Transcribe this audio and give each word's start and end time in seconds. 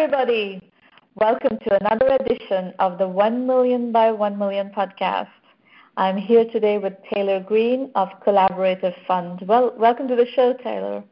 everybody. 0.00 0.60
Welcome 1.16 1.58
to 1.66 1.76
another 1.80 2.16
edition 2.20 2.72
of 2.78 2.98
the 2.98 3.08
1 3.08 3.48
Million 3.48 3.90
by 3.90 4.12
1 4.12 4.38
Million 4.38 4.70
podcast. 4.70 5.26
I'm 5.96 6.16
here 6.16 6.44
today 6.52 6.78
with 6.78 6.92
Taylor 7.12 7.40
Greene 7.40 7.90
of 7.96 8.08
Collaborative 8.24 8.94
Fund. 9.08 9.42
Well, 9.48 9.74
welcome 9.76 10.06
to 10.06 10.14
the 10.14 10.26
show, 10.36 10.52
Taylor. 10.52 11.02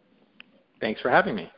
Thanks 0.80 1.00
for 1.00 1.10
having 1.10 1.34
me. 1.34 1.50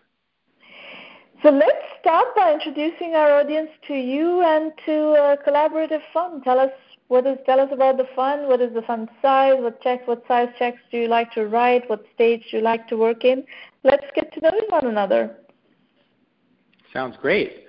So 1.43 1.50
let's 1.50 1.84
start 2.00 2.29
by 2.34 2.54
introducing 2.54 3.12
our 3.14 3.40
audience 3.40 3.68
to 3.88 3.95
you 3.95 4.40
and 4.40 4.72
to 4.86 5.10
uh, 5.10 5.36
Collaborative 5.46 6.00
Fund. 6.14 6.45
Tell 6.45 6.58
us 6.58 6.70
what 7.08 7.26
is 7.26 7.36
tell 7.45 7.60
us 7.60 7.68
about 7.70 7.98
the 7.98 8.08
fund. 8.16 8.48
What 8.48 8.62
is 8.62 8.72
the 8.72 8.82
fund 8.82 9.10
size? 9.20 9.56
What 9.58 9.82
checks? 9.82 10.04
What 10.06 10.24
size 10.26 10.48
checks 10.58 10.80
do 10.90 10.96
you 10.96 11.08
like 11.08 11.30
to 11.32 11.46
write? 11.46 11.90
What 11.90 12.06
stage 12.14 12.42
do 12.50 12.56
you 12.56 12.62
like 12.62 12.88
to 12.88 12.96
work 12.96 13.22
in? 13.26 13.45
Let's 13.84 14.06
get 14.14 14.32
to 14.32 14.40
know 14.40 14.52
one 14.70 14.86
another. 14.86 15.36
Sounds 16.92 17.16
great. 17.20 17.64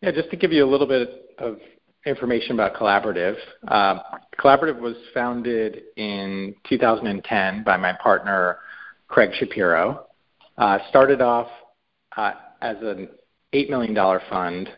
Yeah, 0.00 0.12
just 0.12 0.30
to 0.30 0.36
give 0.36 0.52
you 0.52 0.64
a 0.64 0.70
little 0.70 0.86
bit 0.86 1.34
of 1.38 1.58
information 2.06 2.52
about 2.52 2.74
Collaborative. 2.74 3.36
Uh, 3.66 3.98
Collaborative 4.38 4.80
was 4.80 4.96
founded 5.14 5.82
in 5.96 6.54
2010 6.68 7.64
by 7.64 7.76
my 7.76 7.92
partner 7.94 8.58
Craig 9.08 9.30
Shapiro. 9.34 10.06
Uh, 10.58 10.78
started 10.88 11.20
off 11.20 11.48
uh, 12.16 12.32
as 12.60 12.76
an 12.82 13.08
$8 13.52 13.70
million 13.70 14.20
fund 14.28 14.68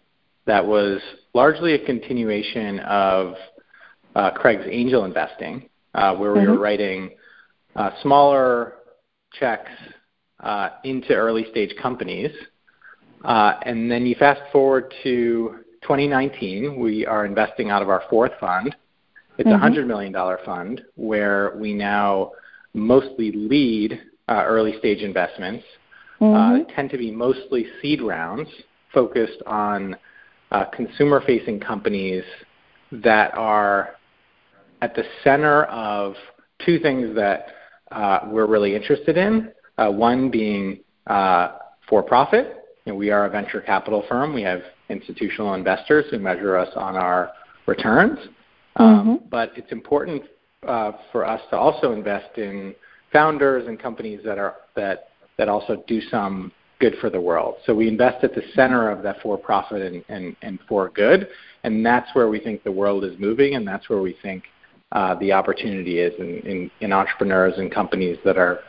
that 0.47 0.65
was 0.65 1.01
largely 1.33 1.75
a 1.75 1.85
continuation 1.85 2.81
of 2.81 3.35
uh, 4.15 4.31
Craig's 4.31 4.67
angel 4.69 5.05
investing, 5.05 5.69
uh, 5.95 6.15
where 6.15 6.31
mm-hmm. 6.31 6.41
we 6.41 6.47
were 6.47 6.55
mm-hmm. 6.55 6.63
writing 6.63 7.11
uh, 7.77 7.91
smaller 8.03 8.75
checks 9.39 9.71
uh, 10.41 10.71
into 10.85 11.15
early 11.15 11.47
stage 11.51 11.75
companies 11.81 12.31
uh, 13.25 13.55
and 13.63 13.91
then 13.91 14.07
you 14.07 14.15
fast 14.15 14.41
forward 14.53 14.93
to 15.03 15.57
2019, 15.83 16.79
we 16.79 17.07
are 17.07 17.27
investing 17.27 17.71
out 17.71 17.83
of 17.83 17.89
our 17.89 18.03
fourth 18.09 18.33
fund. 18.41 18.75
It's 19.39 19.49
mm-hmm. 19.49 19.63
a 19.63 19.83
$100 19.83 19.87
million 19.87 20.15
fund 20.45 20.83
where 20.97 21.57
we 21.57 21.75
now 21.75 22.33
mostly 22.75 23.33
lead 23.33 24.01
uh, 24.29 24.45
early 24.47 24.79
stage 24.79 25.01
investments. 25.01 25.65
Uh, 26.21 26.25
mm-hmm. 26.25 26.63
Uh, 26.63 26.75
tend 26.75 26.91
to 26.91 26.99
be 26.99 27.11
mostly 27.11 27.67
seed 27.83 28.01
rounds 28.01 28.49
focused 28.93 29.43
on 29.47 29.97
uh, 30.53 30.65
consumer 30.67 31.23
facing 31.27 31.59
companies 31.59 32.23
that 32.93 33.35
are 33.35 33.97
at 34.81 34.95
the 34.95 35.03
center 35.25 35.65
of 35.65 36.15
two 36.65 36.79
things 36.79 37.15
that 37.17 37.47
uh, 37.91 38.21
we're 38.27 38.47
really 38.47 38.75
interested 38.75 39.17
in. 39.17 39.51
Uh, 39.77 39.91
one 39.91 40.31
being 40.31 40.79
uh, 41.09 41.57
for 41.89 42.03
profit, 42.03 42.64
you 42.85 42.93
know, 42.93 42.97
we 42.97 43.11
are 43.11 43.27
a 43.27 43.31
venture 43.31 43.61
capital 43.61 44.05
firm. 44.09 44.35
We 44.35 44.43
have 44.43 44.63
institutional 44.89 45.55
investors 45.55 46.05
who 46.11 46.19
measure 46.19 46.57
us 46.57 46.69
on 46.77 46.97
our 46.97 47.33
returns. 47.67 48.19
Um, 48.77 48.87
mm-hmm. 48.87 49.29
But 49.31 49.53
it's 49.57 49.73
important 49.73 50.23
uh, 50.67 50.93
for 51.13 51.27
us 51.27 51.41
to 51.51 51.57
also 51.57 51.93
invest 51.93 52.37
in 52.39 52.75
founders 53.13 53.67
and 53.69 53.79
companies 53.79 54.21
that 54.25 54.39
are 54.39 54.57
that 54.77 55.09
that 55.39 55.49
also 55.49 55.83
do 55.87 56.01
some 56.11 56.53
good 56.81 56.95
for 57.01 57.09
the 57.11 57.21
world. 57.21 57.57
So 57.67 57.75
we 57.75 57.89
invest 57.89 58.25
at 58.25 58.35
the 58.35 58.43
center 58.55 58.91
of 58.91 59.03
that 59.05 59.21
for 59.23 59.39
profit 59.39 59.81
and, 59.81 60.05
and, 60.09 60.37
and 60.43 60.59
for 60.69 60.91
good, 60.91 61.29
and 61.63 61.85
that's 61.85 62.09
where 62.15 62.29
we 62.29 62.41
think 62.41 62.63
the 62.63 62.73
world 62.73 63.05
is 63.05 63.19
moving, 63.19 63.55
and 63.55 63.67
that's 63.67 63.89
where 63.89 64.01
we 64.01 64.17
think 64.23 64.45
uh, 64.93 65.15
the 65.17 65.33
opportunity 65.33 66.01
is 66.01 66.13
in, 66.19 66.39
in, 66.41 66.71
in, 66.81 66.93
entrepreneurs 66.93 67.55
and 67.59 67.73
companies 67.73 68.19
that 68.25 68.37
are 68.37 68.61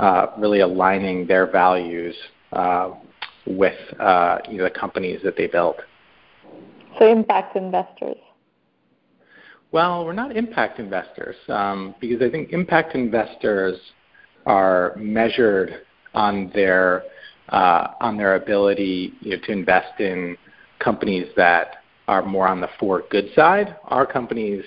uh, 0.00 0.26
really 0.38 0.60
aligning 0.60 1.26
their 1.26 1.50
values 1.50 2.14
uh, 2.52 2.90
with 3.46 3.78
uh, 3.98 4.38
you 4.48 4.58
know, 4.58 4.64
the 4.64 4.70
companies 4.70 5.20
that 5.24 5.36
they 5.36 5.46
built. 5.46 5.76
So 6.98 7.06
impact 7.06 7.56
investors. 7.56 8.16
Well, 9.72 10.04
we're 10.04 10.12
not 10.12 10.36
impact 10.36 10.78
investors 10.78 11.36
um, 11.48 11.94
because 12.00 12.20
I 12.20 12.30
think 12.30 12.52
impact 12.52 12.94
investors 12.94 13.78
are 14.44 14.94
measured 14.96 15.82
on 16.14 16.50
their 16.54 17.04
uh, 17.48 17.88
on 18.00 18.16
their 18.16 18.36
ability 18.36 19.14
you 19.20 19.36
know, 19.36 19.42
to 19.44 19.52
invest 19.52 20.00
in 20.00 20.36
companies 20.78 21.26
that 21.36 21.82
are 22.08 22.22
more 22.22 22.46
on 22.46 22.60
the 22.60 22.68
for 22.78 23.04
good 23.10 23.28
side. 23.34 23.76
Our 23.84 24.06
companies 24.06 24.64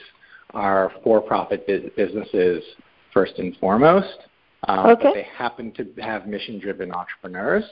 are 0.53 0.91
for-profit 1.03 1.67
businesses 1.95 2.63
first 3.13 3.33
and 3.37 3.55
foremost, 3.57 4.17
um, 4.67 4.87
okay. 4.87 5.11
they 5.13 5.27
happen 5.35 5.71
to 5.73 5.87
have 6.01 6.27
mission-driven 6.27 6.91
entrepreneurs 6.91 7.63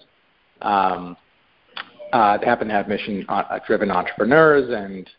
um, 0.64 1.18
uh, 2.12 2.38
happen 2.44 2.68
to 2.68 2.74
have 2.74 2.88
mission-driven 2.88 3.92
uh, 3.92 3.94
entrepreneurs 3.96 4.70
and 4.70 5.10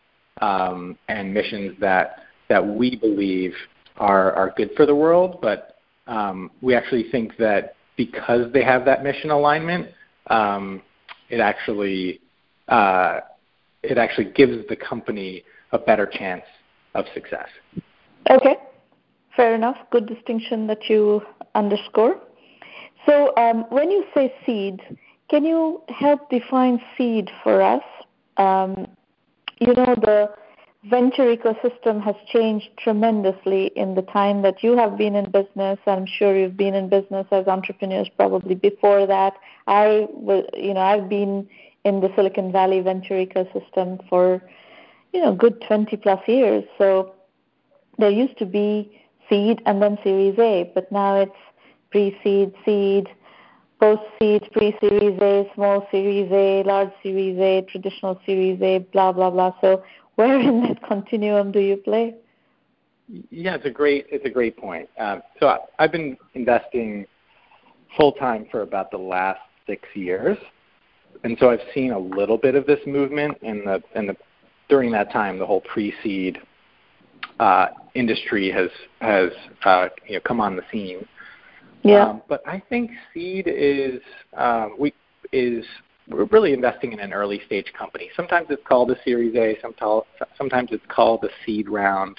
um, 0.41 0.97
and 1.07 1.33
missions 1.33 1.75
that 1.79 2.23
that 2.49 2.65
we 2.65 2.95
believe 2.95 3.53
are 3.97 4.33
are 4.33 4.53
good 4.57 4.71
for 4.75 4.85
the 4.85 4.95
world. 4.95 5.39
But 5.41 5.77
um, 6.07 6.51
we 6.61 6.75
actually 6.75 7.09
think 7.11 7.37
that 7.37 7.75
because 7.97 8.51
they 8.53 8.63
have 8.63 8.85
that 8.85 9.03
mission 9.03 9.29
alignment, 9.29 9.89
um, 10.27 10.81
it 11.29 11.39
actually 11.39 12.21
uh, 12.67 13.19
it 13.83 13.97
actually 13.97 14.31
gives 14.31 14.67
the 14.67 14.75
company 14.75 15.43
a 15.71 15.77
better 15.77 16.05
chance 16.05 16.43
of 16.93 17.05
success. 17.13 17.47
Okay, 18.29 18.55
fair 19.35 19.53
enough. 19.53 19.77
Good 19.91 20.07
distinction 20.07 20.67
that 20.67 20.89
you 20.89 21.21
underscore. 21.53 22.19
So 23.05 23.35
um, 23.37 23.65
when 23.69 23.91
you 23.91 24.05
say 24.15 24.33
seed, 24.45 24.81
can 25.29 25.45
you 25.45 25.81
help 25.89 26.29
define 26.29 26.81
seed 26.97 27.31
for 27.43 27.61
us? 27.61 27.83
Um, 28.37 28.87
you 29.59 29.73
know, 29.73 29.95
the 29.95 30.31
venture 30.89 31.35
ecosystem 31.35 32.03
has 32.03 32.15
changed 32.27 32.69
tremendously 32.77 33.67
in 33.75 33.95
the 33.95 34.03
time 34.03 34.43
that 34.43 34.63
you 34.63 34.77
have 34.77 34.97
been 34.97 35.15
in 35.15 35.31
business. 35.31 35.79
I'm 35.87 36.05
sure 36.05 36.37
you've 36.37 36.57
been 36.57 36.75
in 36.75 36.89
business 36.89 37.25
as 37.31 37.47
entrepreneurs 37.47 38.09
probably 38.15 38.55
before 38.55 39.07
that. 39.07 39.33
I 39.67 40.07
you 40.53 40.73
know, 40.73 40.81
I've 40.81 41.09
been 41.09 41.47
in 41.83 42.01
the 42.01 42.11
Silicon 42.15 42.51
Valley 42.51 42.81
venture 42.81 43.15
ecosystem 43.15 44.07
for, 44.09 44.41
you 45.13 45.21
know, 45.21 45.33
good 45.33 45.61
20 45.61 45.97
plus 45.97 46.21
years. 46.27 46.63
So 46.77 47.13
there 47.97 48.09
used 48.09 48.37
to 48.39 48.45
be 48.45 49.01
seed 49.29 49.61
and 49.65 49.81
then 49.81 49.97
Series 50.03 50.37
A, 50.37 50.71
but 50.75 50.91
now 50.91 51.15
it's 51.15 51.31
pre-seed, 51.91 52.53
seed, 52.65 53.07
post-seed, 53.79 54.49
pre-series 54.51 55.19
A, 55.21 55.51
small 55.53 55.87
series 55.91 56.31
A, 56.31 56.63
large 56.63 56.91
series 57.03 57.37
A, 57.39 57.61
traditional 57.69 58.19
series 58.25 58.61
A, 58.61 58.79
blah, 58.79 59.11
blah, 59.11 59.29
blah. 59.29 59.53
So 59.61 59.83
where 60.15 60.39
in 60.39 60.61
that 60.63 60.81
continuum 60.87 61.51
do 61.51 61.59
you 61.59 61.77
play? 61.77 62.15
Yeah, 63.29 63.55
it's 63.55 63.65
a 63.65 63.69
great 63.69 64.07
it's 64.09 64.25
a 64.25 64.29
great 64.29 64.57
point. 64.57 64.89
Um, 64.97 65.21
so 65.39 65.47
I, 65.47 65.59
I've 65.77 65.91
been 65.91 66.17
investing 66.33 67.05
full 67.95 68.13
time 68.13 68.47
for 68.49 68.61
about 68.61 68.89
the 68.89 68.97
last 68.97 69.41
six 69.67 69.83
years, 69.93 70.37
and 71.23 71.37
so 71.39 71.51
I've 71.51 71.61
seen 71.73 71.91
a 71.91 71.99
little 71.99 72.37
bit 72.37 72.55
of 72.55 72.65
this 72.65 72.79
movement 72.87 73.37
in 73.43 73.63
the 73.63 73.83
in 73.93 74.07
the 74.07 74.17
during 74.69 74.91
that 74.93 75.11
time 75.11 75.37
the 75.37 75.45
whole 75.45 75.61
pre-seed 75.61 76.39
uh, 77.39 77.67
industry 77.93 78.49
has 78.51 78.69
has 79.01 79.29
uh, 79.65 79.89
you 80.07 80.15
know 80.15 80.21
come 80.21 80.41
on 80.41 80.55
the 80.55 80.63
scene. 80.71 81.05
Yeah. 81.85 82.07
Um, 82.07 82.21
but 82.27 82.41
I 82.47 82.61
think 82.67 82.89
seed 83.13 83.45
is 83.47 84.01
um, 84.35 84.75
we 84.79 84.91
is 85.31 85.63
we're 86.09 86.25
really 86.25 86.51
investing 86.51 86.93
in 86.93 86.99
an 86.99 87.13
early 87.13 87.41
stage 87.45 87.71
company. 87.77 88.09
Sometimes 88.15 88.47
it's 88.49 88.61
called 88.67 88.89
a 88.89 88.95
Series 89.03 89.35
A, 89.35 89.57
sometimes 89.61 90.69
it's 90.71 90.83
called 90.87 91.23
a 91.23 91.29
seed 91.45 91.69
round, 91.69 92.17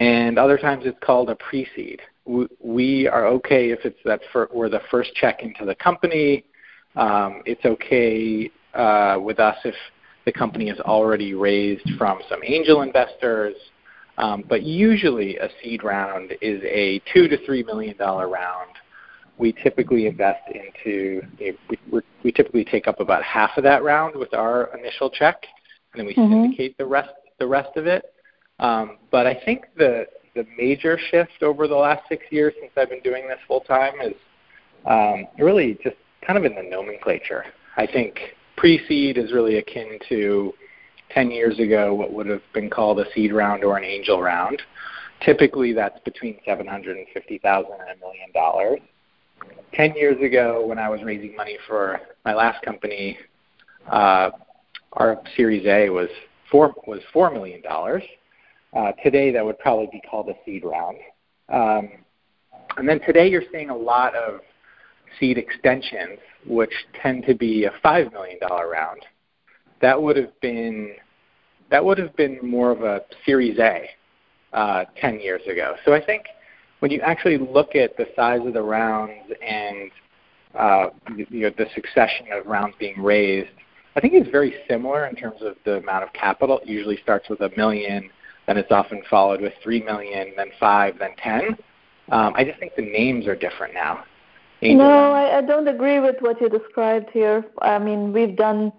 and 0.00 0.38
other 0.38 0.58
times 0.58 0.84
it's 0.86 0.98
called 1.02 1.30
a 1.30 1.36
pre-seed. 1.36 2.00
We 2.60 3.06
are 3.08 3.26
okay 3.26 3.70
if 3.70 3.80
it's 3.84 3.98
that 4.04 4.20
for, 4.32 4.48
we're 4.52 4.70
the 4.70 4.80
first 4.90 5.14
check 5.14 5.42
into 5.42 5.66
the 5.66 5.74
company. 5.74 6.44
Um, 6.96 7.42
it's 7.44 7.64
okay 7.64 8.50
uh, 8.72 9.18
with 9.20 9.38
us 9.38 9.56
if 9.64 9.74
the 10.24 10.32
company 10.32 10.68
is 10.70 10.80
already 10.80 11.34
raised 11.34 11.88
from 11.98 12.20
some 12.28 12.40
angel 12.42 12.82
investors. 12.82 13.54
Um, 14.16 14.44
but 14.48 14.62
usually 14.62 15.36
a 15.38 15.48
seed 15.62 15.82
round 15.82 16.32
is 16.40 16.62
a 16.64 17.02
two 17.12 17.28
to 17.28 17.44
three 17.44 17.62
million 17.62 17.96
dollar 17.96 18.28
round. 18.28 18.70
We 19.38 19.52
typically 19.52 20.06
invest 20.06 20.42
into 20.48 21.22
we, 21.68 22.00
we 22.22 22.32
typically 22.32 22.64
take 22.64 22.86
up 22.86 23.00
about 23.00 23.22
half 23.24 23.50
of 23.56 23.64
that 23.64 23.82
round 23.82 24.14
with 24.14 24.32
our 24.32 24.70
initial 24.78 25.10
check, 25.10 25.44
and 25.92 26.00
then 26.00 26.06
we 26.06 26.14
mm-hmm. 26.14 26.44
syndicate 26.44 26.78
the 26.78 26.86
rest 26.86 27.10
the 27.38 27.46
rest 27.46 27.76
of 27.76 27.86
it. 27.86 28.04
Um, 28.60 28.98
but 29.10 29.26
I 29.26 29.34
think 29.44 29.64
the 29.76 30.06
the 30.34 30.46
major 30.56 30.98
shift 31.10 31.42
over 31.42 31.66
the 31.66 31.74
last 31.74 32.02
six 32.08 32.24
years 32.30 32.54
since 32.60 32.72
I've 32.76 32.90
been 32.90 33.00
doing 33.00 33.26
this 33.28 33.38
full 33.46 33.60
time 33.60 33.94
is 34.02 34.14
um, 34.86 35.26
really 35.38 35.78
just 35.82 35.96
kind 36.26 36.38
of 36.38 36.44
in 36.44 36.54
the 36.54 36.62
nomenclature. 36.62 37.44
I 37.76 37.86
think 37.86 38.18
pre-seed 38.56 39.18
is 39.18 39.32
really 39.32 39.58
akin 39.58 39.98
to 40.08 40.54
10 41.14 41.30
years 41.30 41.58
ago 41.58 41.94
what 41.94 42.12
would 42.12 42.26
have 42.26 42.42
been 42.52 42.68
called 42.68 42.98
a 43.00 43.04
seed 43.14 43.32
round 43.32 43.64
or 43.64 43.78
an 43.78 43.84
angel 43.84 44.20
round. 44.20 44.60
Typically, 45.24 45.72
that's 45.72 45.98
between 46.00 46.38
750,000 46.44 47.72
and 47.72 47.80
a 47.80 48.00
million 48.00 48.32
dollars. 48.34 48.80
10 49.72 49.94
years 49.94 50.20
ago, 50.22 50.66
when 50.66 50.78
I 50.78 50.88
was 50.88 51.02
raising 51.02 51.34
money 51.36 51.56
for 51.66 52.00
my 52.24 52.34
last 52.34 52.62
company, 52.64 53.16
uh, 53.90 54.30
our 54.92 55.20
Series 55.36 55.66
A 55.66 55.88
was 55.90 56.08
four 56.50 56.74
was 56.86 57.00
four 57.12 57.30
million 57.30 57.62
dollars. 57.62 58.02
Uh, 58.76 58.92
today, 59.02 59.30
that 59.32 59.44
would 59.44 59.58
probably 59.58 59.88
be 59.92 60.00
called 60.08 60.28
a 60.28 60.34
seed 60.44 60.64
round. 60.64 60.96
Um, 61.48 61.90
and 62.76 62.88
then 62.88 63.00
today, 63.00 63.28
you're 63.28 63.42
seeing 63.52 63.70
a 63.70 63.76
lot 63.76 64.14
of 64.16 64.40
seed 65.18 65.38
extensions, 65.38 66.18
which 66.46 66.72
tend 67.00 67.24
to 67.26 67.34
be 67.34 67.64
a 67.64 67.72
five 67.82 68.12
million 68.12 68.38
dollar 68.40 68.68
round. 68.68 69.00
That 69.80 70.00
would 70.00 70.16
have 70.16 70.38
been 70.40 70.94
that 71.74 71.84
would 71.84 71.98
have 71.98 72.14
been 72.14 72.38
more 72.40 72.70
of 72.70 72.84
a 72.84 73.00
Series 73.26 73.58
A 73.58 73.88
uh, 74.52 74.84
10 74.96 75.18
years 75.18 75.42
ago. 75.50 75.74
So 75.84 75.92
I 75.92 76.00
think 76.00 76.26
when 76.78 76.92
you 76.92 77.00
actually 77.00 77.36
look 77.36 77.74
at 77.74 77.96
the 77.96 78.06
size 78.14 78.46
of 78.46 78.54
the 78.54 78.62
rounds 78.62 79.32
and 79.44 79.90
uh, 80.54 80.90
you 81.16 81.26
know, 81.40 81.50
the 81.58 81.66
succession 81.74 82.26
of 82.30 82.46
rounds 82.46 82.76
being 82.78 83.02
raised, 83.02 83.50
I 83.96 84.00
think 84.00 84.14
it's 84.14 84.30
very 84.30 84.54
similar 84.70 85.06
in 85.06 85.16
terms 85.16 85.42
of 85.42 85.56
the 85.64 85.78
amount 85.78 86.04
of 86.04 86.12
capital. 86.12 86.60
It 86.60 86.68
usually 86.68 87.00
starts 87.02 87.28
with 87.28 87.40
a 87.40 87.50
million, 87.56 88.08
then 88.46 88.56
it's 88.56 88.70
often 88.70 89.02
followed 89.10 89.40
with 89.40 89.54
three 89.60 89.82
million, 89.82 90.32
then 90.36 90.50
five, 90.60 90.96
then 91.00 91.16
ten. 91.20 91.56
Um, 92.12 92.34
I 92.36 92.44
just 92.44 92.60
think 92.60 92.76
the 92.76 92.82
names 92.82 93.26
are 93.26 93.34
different 93.34 93.74
now. 93.74 94.04
Angel 94.62 94.86
no, 94.86 95.10
I, 95.10 95.38
I 95.38 95.40
don't 95.40 95.66
agree 95.66 95.98
with 95.98 96.20
what 96.20 96.40
you 96.40 96.48
described 96.48 97.10
here. 97.10 97.44
I 97.62 97.80
mean, 97.80 98.12
we've 98.12 98.36
done 98.36 98.72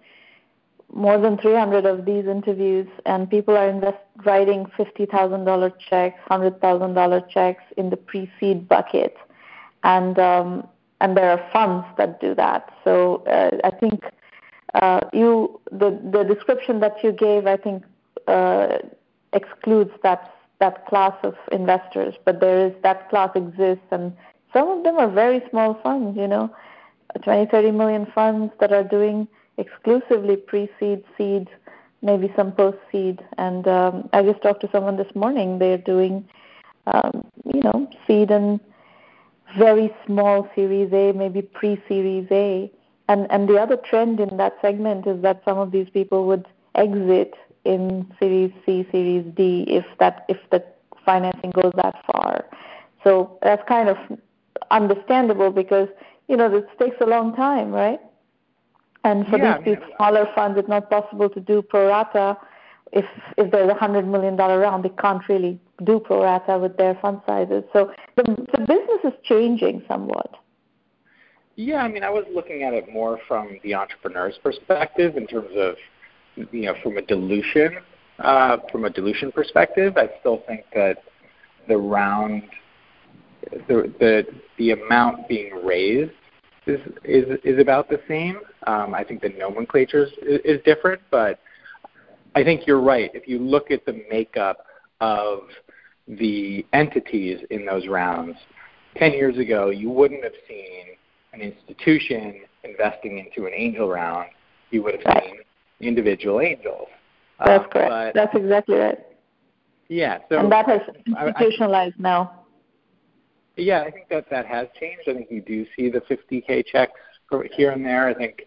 more 0.96 1.18
than 1.18 1.38
300 1.38 1.86
of 1.86 2.06
these 2.06 2.26
interviews, 2.26 2.88
and 3.06 3.30
people 3.30 3.56
are 3.56 3.68
invest, 3.68 3.98
writing 4.26 4.66
$50,000 4.78 5.74
checks, 5.78 6.20
$100,000 6.30 7.30
checks 7.30 7.64
in 7.76 7.90
the 7.90 7.98
pre-seed 7.98 8.68
bucket, 8.68 9.18
and 9.84 10.18
um, 10.18 10.68
and 11.02 11.18
there 11.18 11.30
are 11.30 11.50
funds 11.52 11.86
that 11.98 12.22
do 12.22 12.34
that. 12.36 12.74
So 12.86 13.18
uh, 13.28 13.58
I 13.66 13.72
think 13.72 14.06
uh, 14.74 15.02
you 15.12 15.60
the 15.70 16.00
the 16.12 16.24
description 16.24 16.80
that 16.80 17.04
you 17.04 17.12
gave, 17.12 17.46
I 17.46 17.58
think, 17.58 17.84
uh, 18.28 18.78
excludes 19.34 19.92
that 20.02 20.34
that 20.60 20.86
class 20.88 21.14
of 21.24 21.36
investors, 21.52 22.16
but 22.24 22.40
there 22.40 22.68
is 22.68 22.74
that 22.84 23.10
class 23.10 23.32
exists, 23.36 23.86
and 23.92 24.16
some 24.54 24.70
of 24.70 24.84
them 24.86 24.96
are 24.98 25.10
very 25.10 25.44
small 25.50 25.74
funds. 25.84 26.18
You 26.18 26.28
know, 26.28 26.56
20, 27.22 27.52
30 27.52 27.72
million 27.72 28.06
funds 28.16 28.54
that 28.62 28.72
are 28.72 28.84
doing 28.84 29.28
exclusively 29.58 30.36
pre-seed, 30.36 31.04
seed, 31.18 31.50
maybe 32.02 32.32
some 32.36 32.52
post-seed. 32.52 33.24
And 33.38 33.68
um, 33.68 34.10
I 34.14 34.22
just 34.24 34.42
talked 34.42 34.62
to 34.62 34.70
someone 34.72 34.98
this 34.98 35.14
morning. 35.16 35.60
They're 35.60 35.78
doing, 35.78 36.28
um, 36.88 37.26
you 37.54 37.62
know, 37.62 37.90
seed 38.06 38.32
and 38.32 38.60
very 39.58 39.94
small 40.06 40.50
Series 40.56 40.92
A, 40.94 41.14
maybe 41.14 41.42
pre-Series 41.42 42.28
A. 42.32 42.72
And 43.08 43.28
and 43.30 43.48
the 43.48 43.58
other 43.58 43.78
trend 43.78 44.20
in 44.20 44.38
that 44.38 44.58
segment 44.62 45.06
is 45.06 45.22
that 45.22 45.44
some 45.46 45.60
of 45.60 45.72
these 45.72 45.90
people 45.90 46.26
would 46.26 46.48
exit 46.74 47.36
in 47.64 48.12
Series 48.20 48.52
C, 48.66 48.88
Series 48.92 49.26
D 49.36 49.66
if 49.68 49.86
that 50.00 50.26
if 50.28 50.38
the 50.50 50.64
financing 51.06 51.52
goes 51.52 51.72
that 51.76 51.96
far. 52.06 52.46
So 53.04 53.38
that's 53.44 53.62
kind 53.68 53.90
of 53.90 53.98
understandable 54.72 55.52
because 55.52 55.88
you 56.28 56.36
know 56.36 56.50
this 56.50 56.68
takes 56.80 56.98
a 57.00 57.06
long 57.06 57.36
time, 57.36 57.72
right? 57.72 58.00
And 59.06 59.28
for 59.28 59.38
yeah, 59.38 59.62
these 59.62 59.78
smaller 59.96 60.28
funds, 60.34 60.58
it's 60.58 60.68
not 60.68 60.90
possible 60.90 61.30
to 61.30 61.40
do 61.40 61.62
pro 61.62 61.90
rata. 61.90 62.36
If 62.92 63.06
if 63.38 63.52
there's 63.52 63.70
a 63.70 63.76
hundred 63.76 64.08
million 64.08 64.36
dollar 64.36 64.60
round, 64.60 64.84
they 64.84 64.90
can't 64.90 65.22
really 65.30 65.60
do 65.84 66.00
pro 66.00 66.24
rata 66.24 66.58
with 66.58 66.76
their 66.78 66.96
fund 67.04 67.22
sizes. 67.28 67.64
So 67.72 67.92
the 68.16 68.24
the 68.24 68.62
business 68.62 69.02
is 69.04 69.14
changing 69.24 69.84
somewhat. 69.88 70.32
Yeah, 71.56 71.84
I 71.84 71.88
mean, 71.88 72.04
I 72.04 72.10
was 72.10 72.26
looking 72.34 72.64
at 72.64 72.74
it 72.74 72.92
more 72.92 73.20
from 73.28 73.60
the 73.64 73.76
entrepreneur's 73.76 74.38
perspective 74.44 75.16
in 75.16 75.28
terms 75.28 75.52
of, 75.56 75.76
you 76.52 76.64
know, 76.64 76.74
from 76.84 76.98
a 76.98 77.02
dilution, 77.04 77.78
uh, 78.20 78.58
from 78.72 78.86
a 78.86 78.90
dilution 78.90 79.32
perspective. 79.32 79.98
I 79.98 80.10
still 80.20 80.42
think 80.48 80.66
that 80.74 81.04
the 81.68 81.78
round, 81.78 82.42
the 83.68 83.94
the 84.00 84.26
the 84.58 84.72
amount 84.72 85.28
being 85.28 85.64
raised 85.64 86.12
is 86.68 86.80
is 87.04 87.40
is 87.44 87.60
about 87.60 87.90
the 87.90 88.00
same. 88.08 88.40
Um, 88.68 88.94
I 88.94 89.04
think 89.04 89.22
the 89.22 89.30
nomenclature 89.30 90.06
is, 90.06 90.42
is 90.44 90.62
different, 90.66 91.02
but 91.12 91.40
I 92.36 92.44
think 92.44 92.68
you're 92.68 92.82
right. 92.82 93.12
If 93.14 93.28
you 93.28 93.40
look 93.40 93.72
at 93.72 93.86
the 93.86 94.04
makeup 94.10 94.66
of 95.00 95.44
the 96.08 96.66
entities 96.74 97.40
in 97.50 97.66
those 97.66 97.88
rounds, 97.88 98.36
10 98.98 99.14
years 99.14 99.38
ago, 99.38 99.70
you 99.70 99.90
wouldn't 99.90 100.24
have 100.24 100.34
seen 100.48 100.86
an 101.34 101.42
institution 101.42 102.42
investing 102.64 103.20
into 103.20 103.48
an 103.48 103.54
angel 103.56 103.90
round. 103.90 104.30
You 104.72 104.84
would 104.84 105.02
have 105.02 105.24
seen 105.24 105.38
individual 105.80 106.42
angels. 106.42 106.88
That's 107.44 107.64
um, 107.64 107.70
correct. 107.70 108.16
That's 108.16 108.36
exactly 108.36 108.76
right. 108.76 109.00
Yeah. 109.88 110.20
So 110.30 110.40
and 110.40 110.52
that 110.52 110.66
has 110.68 110.82
institutionalized 111.08 111.96
I, 111.98 112.00
I, 112.00 112.12
now. 112.12 112.45
Yeah, 113.58 113.82
I 113.82 113.92
think 113.92 114.10
that 114.10 114.30
that 114.30 114.46
has 114.46 114.68
changed. 114.80 115.08
I 115.08 115.14
think 115.14 115.28
you 115.32 115.42
do 115.42 115.66
see 115.76 115.90
the 115.90 116.02
50k 116.02 116.66
checks 116.66 117.00
here 117.52 117.72
and 117.72 117.86
there. 117.86 118.08
I 118.08 118.14
think 118.14 118.44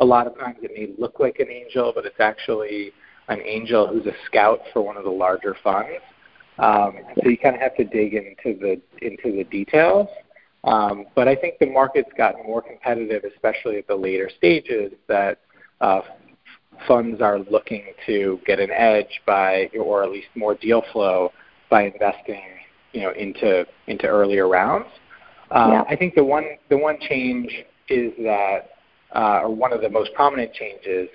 a 0.00 0.04
lot 0.04 0.26
of 0.26 0.38
times 0.38 0.58
it 0.62 0.72
may 0.74 0.94
look 1.00 1.20
like 1.20 1.38
an 1.40 1.48
angel, 1.48 1.92
but 1.94 2.06
it's 2.06 2.20
actually 2.20 2.92
an 3.28 3.40
angel 3.40 3.86
who's 3.86 4.06
a 4.06 4.14
scout 4.26 4.60
for 4.72 4.82
one 4.82 4.96
of 4.96 5.04
the 5.04 5.10
larger 5.10 5.56
funds. 5.62 6.00
Um, 6.58 6.98
so 7.22 7.28
you 7.28 7.36
kind 7.36 7.54
of 7.54 7.60
have 7.60 7.76
to 7.76 7.84
dig 7.84 8.14
into 8.14 8.58
the 8.58 8.80
into 9.02 9.36
the 9.36 9.44
details. 9.44 10.08
Um, 10.64 11.06
but 11.14 11.28
I 11.28 11.36
think 11.36 11.58
the 11.58 11.66
market's 11.66 12.10
gotten 12.16 12.44
more 12.44 12.62
competitive, 12.62 13.24
especially 13.24 13.76
at 13.76 13.86
the 13.86 13.94
later 13.94 14.30
stages, 14.36 14.92
that 15.06 15.38
uh, 15.80 16.00
funds 16.88 17.20
are 17.20 17.38
looking 17.38 17.84
to 18.06 18.40
get 18.46 18.58
an 18.58 18.70
edge 18.70 19.20
by, 19.26 19.70
or 19.78 20.02
at 20.02 20.10
least 20.10 20.28
more 20.34 20.54
deal 20.54 20.82
flow 20.92 21.30
by 21.70 21.82
investing 21.82 22.42
you 22.96 23.02
know 23.02 23.12
into 23.12 23.66
into 23.86 24.06
earlier 24.06 24.48
rounds. 24.48 24.86
Um, 25.50 25.72
yeah. 25.72 25.82
I 25.88 25.96
think 25.96 26.14
the 26.14 26.24
one 26.24 26.44
the 26.70 26.78
one 26.78 26.96
change 26.98 27.52
is 27.88 28.12
that, 28.18 28.70
uh, 29.14 29.40
or 29.42 29.54
one 29.54 29.72
of 29.72 29.82
the 29.82 29.90
most 29.90 30.12
prominent 30.14 30.52
changes 30.54 31.08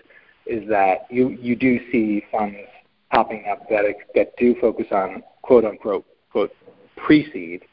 is 0.45 0.67
that 0.69 1.07
you 1.09 1.29
you 1.29 1.55
do 1.55 1.79
see 1.91 2.23
funds 2.31 2.57
popping 3.11 3.45
up 3.51 3.67
that 3.69 3.83
that 4.13 4.37
do 4.37 4.55
focus 4.61 4.85
on 4.91 5.23
quote 5.41 5.65
unquote 5.65 6.05
quote 6.31 6.51
pre-seed, 6.97 7.63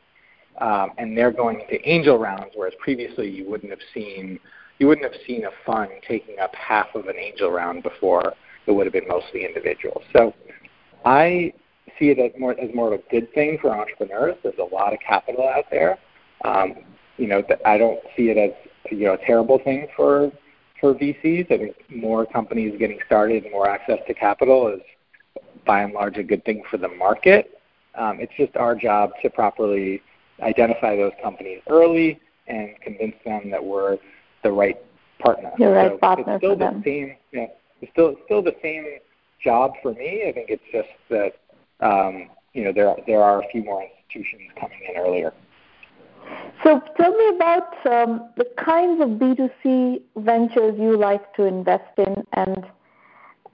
um, 0.58 0.90
and 0.96 1.16
they're 1.16 1.30
going 1.30 1.60
into 1.60 1.86
angel 1.86 2.18
rounds, 2.18 2.52
whereas 2.54 2.74
previously 2.78 3.28
you 3.28 3.48
wouldn't 3.48 3.70
have 3.70 3.86
seen 3.92 4.40
you 4.78 4.86
wouldn't 4.86 5.12
have 5.12 5.20
seen 5.26 5.44
a 5.44 5.50
fund 5.66 5.90
taking 6.06 6.38
up 6.38 6.54
half 6.54 6.86
of 6.94 7.08
an 7.08 7.16
angel 7.16 7.50
round 7.50 7.82
before. 7.82 8.32
It 8.66 8.72
would 8.72 8.86
have 8.86 8.92
been 8.92 9.08
mostly 9.08 9.44
individuals. 9.44 10.02
So 10.12 10.34
I 11.04 11.52
see 11.98 12.10
it 12.10 12.18
as 12.18 12.38
more 12.38 12.58
as 12.58 12.74
more 12.74 12.92
of 12.92 13.00
a 13.00 13.02
good 13.10 13.32
thing 13.34 13.58
for 13.60 13.70
entrepreneurs. 13.70 14.36
There's 14.42 14.58
a 14.58 14.74
lot 14.74 14.92
of 14.92 15.00
capital 15.00 15.48
out 15.48 15.64
there. 15.70 15.98
Um, 16.44 16.76
you 17.16 17.26
know, 17.26 17.42
I 17.64 17.78
don't 17.78 18.00
see 18.16 18.30
it 18.30 18.36
as 18.36 18.50
you 18.90 19.06
know 19.06 19.14
a 19.14 19.18
terrible 19.18 19.58
thing 19.58 19.88
for 19.96 20.30
for 20.80 20.94
VCs. 20.94 21.50
I 21.50 21.58
think 21.58 21.76
more 21.90 22.26
companies 22.26 22.74
getting 22.78 23.00
started 23.06 23.44
and 23.44 23.52
more 23.52 23.68
access 23.68 23.98
to 24.06 24.14
capital 24.14 24.68
is 24.68 24.80
by 25.66 25.82
and 25.82 25.92
large 25.92 26.16
a 26.16 26.22
good 26.22 26.44
thing 26.44 26.62
for 26.70 26.78
the 26.78 26.88
market. 26.88 27.58
Um, 27.94 28.20
it's 28.20 28.32
just 28.36 28.56
our 28.56 28.74
job 28.74 29.10
to 29.22 29.30
properly 29.30 30.02
identify 30.40 30.96
those 30.96 31.12
companies 31.22 31.60
early 31.68 32.20
and 32.46 32.70
convince 32.80 33.16
them 33.24 33.50
that 33.50 33.62
we're 33.62 33.98
the 34.42 34.52
right 34.52 34.76
partner. 35.18 35.50
The 35.58 35.68
right 35.68 35.90
so 35.92 35.98
partner 35.98 36.34
it's 36.34 36.40
still 36.40 36.52
for 36.52 36.58
the 36.58 36.64
them. 36.64 36.82
same. 36.84 37.16
You 37.32 37.40
know, 37.40 37.50
it's 37.80 37.92
still 37.92 38.08
it's 38.10 38.20
still 38.24 38.42
the 38.42 38.54
same 38.62 38.84
job 39.42 39.72
for 39.82 39.92
me. 39.92 40.24
I 40.28 40.32
think 40.32 40.50
it's 40.50 40.62
just 40.72 40.88
that 41.10 41.34
um, 41.80 42.28
you 42.54 42.64
know, 42.64 42.72
there 42.72 42.94
there 43.06 43.22
are 43.22 43.40
a 43.42 43.48
few 43.50 43.62
more 43.62 43.82
institutions 43.82 44.50
coming 44.58 44.78
in 44.88 45.00
earlier. 45.00 45.32
So 46.62 46.82
tell 46.96 47.12
me 47.12 47.28
about 47.36 47.86
um, 47.86 48.28
the 48.36 48.46
kinds 48.56 49.00
of 49.00 49.10
B2C 49.10 50.02
ventures 50.16 50.78
you 50.78 50.96
like 50.96 51.32
to 51.34 51.44
invest 51.44 51.98
in, 51.98 52.26
and 52.32 52.66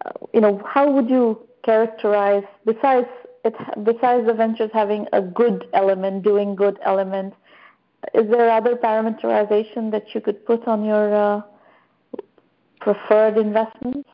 uh, 0.04 0.10
you 0.32 0.40
know, 0.40 0.62
how 0.66 0.90
would 0.90 1.08
you 1.10 1.38
characterize 1.64 2.44
besides 2.64 3.08
it, 3.44 3.54
besides 3.84 4.26
the 4.26 4.34
ventures 4.34 4.70
having 4.72 5.06
a 5.12 5.20
good 5.20 5.68
element, 5.74 6.24
doing 6.24 6.54
good 6.54 6.78
element, 6.82 7.34
is 8.14 8.28
there 8.30 8.50
other 8.50 8.74
parameterization 8.74 9.90
that 9.90 10.14
you 10.14 10.20
could 10.20 10.44
put 10.46 10.66
on 10.66 10.84
your 10.84 11.14
uh, 11.14 11.42
preferred 12.80 13.36
investments? 13.36 14.08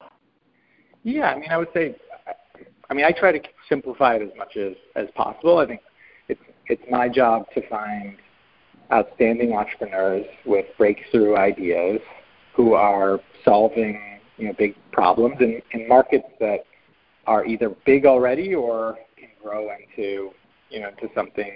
Yeah, 1.02 1.30
I 1.30 1.38
mean, 1.38 1.50
I 1.50 1.56
would 1.56 1.72
say 1.72 1.96
I 2.90 2.94
mean, 2.94 3.04
I 3.04 3.12
try 3.12 3.32
to 3.32 3.40
simplify 3.68 4.16
it 4.16 4.22
as 4.22 4.36
much 4.36 4.56
as, 4.56 4.74
as 4.96 5.06
possible. 5.14 5.58
I 5.58 5.66
think 5.66 5.80
it's, 6.28 6.40
it's 6.66 6.82
my 6.90 7.08
job 7.08 7.46
to 7.54 7.66
find 7.68 8.16
outstanding 8.92 9.52
entrepreneurs 9.52 10.26
with 10.44 10.66
breakthrough 10.76 11.36
ideas 11.36 12.00
who 12.54 12.74
are 12.74 13.20
solving 13.44 14.20
you 14.36 14.48
know, 14.48 14.54
big 14.58 14.74
problems 14.90 15.36
in, 15.40 15.62
in 15.72 15.88
markets 15.88 16.26
that 16.40 16.64
are 17.26 17.44
either 17.44 17.70
big 17.86 18.06
already 18.06 18.54
or 18.54 18.98
can 19.16 19.28
grow 19.42 19.70
into 19.70 20.30
you 20.70 20.80
know 20.80 20.88
into 20.88 21.08
something 21.14 21.52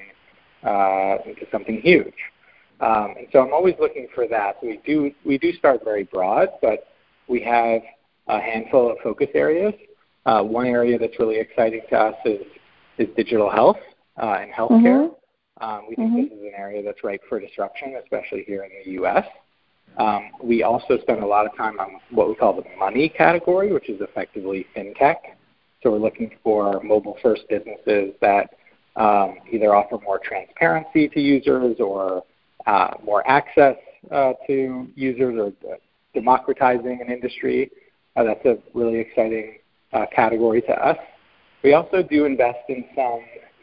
uh, 0.62 1.16
into 1.26 1.46
something 1.50 1.80
huge. 1.80 2.14
Um, 2.80 3.14
and 3.18 3.26
so 3.32 3.40
I'm 3.40 3.52
always 3.52 3.74
looking 3.80 4.08
for 4.14 4.28
that. 4.28 4.62
We 4.62 4.80
do 4.84 5.10
we 5.24 5.38
do 5.38 5.52
start 5.54 5.82
very 5.82 6.04
broad, 6.04 6.48
but 6.60 6.88
we 7.28 7.42
have 7.42 7.80
a 8.28 8.40
handful 8.40 8.90
of 8.90 8.98
focus 9.02 9.28
areas. 9.34 9.74
Uh, 10.26 10.42
one 10.42 10.66
area 10.66 10.98
that's 10.98 11.18
really 11.18 11.38
exciting 11.38 11.82
to 11.90 11.96
us 11.96 12.14
is, 12.24 12.40
is 12.98 13.08
digital 13.16 13.50
health 13.50 13.76
uh, 14.22 14.38
and 14.40 14.52
healthcare. 14.52 15.10
Mm-hmm. 15.10 15.64
Um, 15.64 15.82
we 15.88 15.94
think 15.94 16.10
mm-hmm. 16.10 16.22
this 16.22 16.32
is 16.32 16.44
an 16.44 16.52
area 16.56 16.82
that's 16.82 17.04
ripe 17.04 17.22
for 17.28 17.38
disruption, 17.38 17.96
especially 18.02 18.44
here 18.46 18.64
in 18.64 18.70
the 18.84 18.92
U.S. 18.92 19.24
Um, 19.98 20.30
we 20.42 20.62
also 20.62 20.98
spend 21.02 21.22
a 21.22 21.26
lot 21.26 21.46
of 21.46 21.56
time 21.56 21.78
on 21.78 22.00
what 22.10 22.28
we 22.28 22.34
call 22.34 22.54
the 22.54 22.64
money 22.78 23.08
category, 23.08 23.72
which 23.72 23.88
is 23.88 24.00
effectively 24.00 24.66
fintech. 24.76 25.16
So 25.82 25.92
we're 25.92 25.98
looking 25.98 26.30
for 26.42 26.82
mobile 26.82 27.16
first 27.22 27.42
businesses 27.48 28.14
that 28.20 28.54
um, 28.96 29.36
either 29.52 29.74
offer 29.74 29.98
more 30.02 30.18
transparency 30.18 31.08
to 31.08 31.20
users 31.20 31.76
or 31.78 32.24
uh, 32.66 32.94
more 33.04 33.26
access 33.28 33.76
uh, 34.10 34.32
to 34.46 34.88
users 34.94 35.52
or 35.64 35.76
democratizing 36.14 37.00
an 37.04 37.12
industry. 37.12 37.70
Uh, 38.16 38.24
that's 38.24 38.44
a 38.46 38.58
really 38.72 38.98
exciting 38.98 39.56
uh, 39.56 39.63
category 40.14 40.62
to 40.62 40.72
us. 40.72 40.98
We 41.62 41.72
also 41.72 42.02
do 42.02 42.24
invest 42.24 42.58
in 42.68 42.84
some 42.94 43.20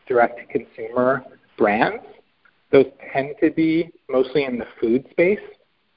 direct 0.08 0.40
to 0.40 0.46
consumer 0.46 1.24
brands. 1.58 2.04
Those 2.72 2.86
tend 3.14 3.36
to 3.42 3.52
be 3.52 3.92
mostly 4.10 4.46
in 4.46 4.58
the 4.58 4.66
food 4.80 5.06
space. 5.12 5.40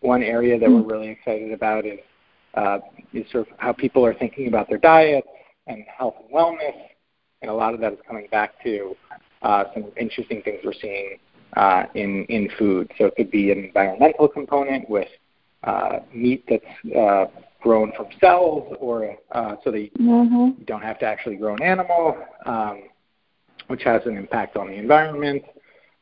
One 0.00 0.22
area 0.22 0.58
that 0.58 0.68
we're 0.68 0.82
hmm. 0.82 0.90
really 0.90 1.08
excited 1.08 1.52
about 1.52 1.86
is, 1.86 2.00
uh, 2.54 2.78
is 3.12 3.24
sort 3.30 3.48
of 3.48 3.54
how 3.58 3.72
people 3.72 4.04
are 4.04 4.14
thinking 4.14 4.48
about 4.48 4.68
their 4.68 4.78
diets 4.78 5.26
and 5.66 5.84
health 5.96 6.14
and 6.20 6.34
wellness. 6.34 6.74
And 7.40 7.50
a 7.50 7.54
lot 7.54 7.74
of 7.74 7.80
that 7.80 7.92
is 7.92 7.98
coming 8.06 8.26
back 8.30 8.62
to 8.64 8.94
uh, 9.42 9.64
some 9.72 9.92
interesting 9.96 10.42
things 10.42 10.60
we're 10.64 10.72
seeing 10.80 11.18
uh, 11.56 11.84
in 11.94 12.24
in 12.28 12.48
food. 12.58 12.90
So 12.98 13.06
it 13.06 13.16
could 13.16 13.30
be 13.30 13.50
an 13.52 13.64
environmental 13.64 14.28
component 14.28 14.88
with 14.88 15.08
uh, 15.62 16.00
meat 16.12 16.44
that's 16.48 16.96
uh, 16.96 17.26
grown 17.64 17.90
from 17.96 18.06
cells, 18.20 18.76
or 18.78 19.16
uh, 19.32 19.56
so 19.64 19.70
that 19.72 19.90
mm-hmm. 19.98 20.60
you 20.60 20.64
don't 20.66 20.82
have 20.82 20.98
to 20.98 21.06
actually 21.06 21.36
grow 21.36 21.54
an 21.54 21.62
animal, 21.62 22.16
um, 22.44 22.82
which 23.68 23.82
has 23.82 24.02
an 24.04 24.16
impact 24.16 24.56
on 24.56 24.68
the 24.68 24.74
environment. 24.74 25.42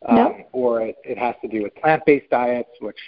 Um, 0.08 0.16
yep. 0.16 0.48
Or 0.52 0.82
it, 0.82 0.96
it 1.04 1.16
has 1.16 1.36
to 1.42 1.48
do 1.48 1.62
with 1.62 1.74
plant-based 1.76 2.28
diets, 2.28 2.70
which 2.80 2.98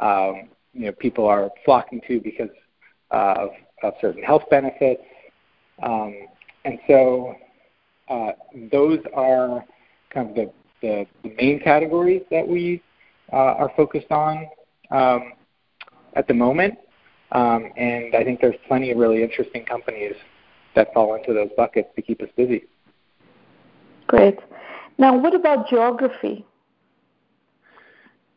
um, 0.00 0.48
you 0.72 0.86
know 0.86 0.92
people 0.92 1.26
are 1.26 1.50
flocking 1.66 2.00
to 2.08 2.18
because 2.18 2.48
uh, 3.10 3.34
of, 3.36 3.50
of 3.82 3.92
certain 4.00 4.22
health 4.22 4.44
benefits. 4.50 5.02
Um, 5.82 6.14
and 6.64 6.78
so 6.88 7.34
uh, 8.08 8.32
those 8.70 9.00
are 9.14 9.64
kind 10.14 10.30
of 10.30 10.34
the, 10.34 10.50
the, 10.80 11.06
the 11.22 11.34
main 11.36 11.60
categories 11.60 12.22
that 12.30 12.46
we 12.48 12.82
uh, 13.32 13.36
are 13.36 13.70
focused 13.76 14.10
on 14.10 14.46
um, 14.90 15.32
at 16.14 16.26
the 16.26 16.34
moment. 16.34 16.78
Um, 17.32 17.72
and 17.76 18.14
I 18.14 18.24
think 18.24 18.40
there's 18.40 18.56
plenty 18.68 18.90
of 18.90 18.98
really 18.98 19.22
interesting 19.22 19.64
companies 19.64 20.14
that 20.74 20.92
fall 20.94 21.14
into 21.14 21.32
those 21.32 21.50
buckets 21.56 21.88
to 21.96 22.02
keep 22.02 22.20
us 22.20 22.28
busy. 22.36 22.64
Great. 24.06 24.38
Now, 24.98 25.16
what 25.16 25.34
about 25.34 25.68
geography? 25.68 26.44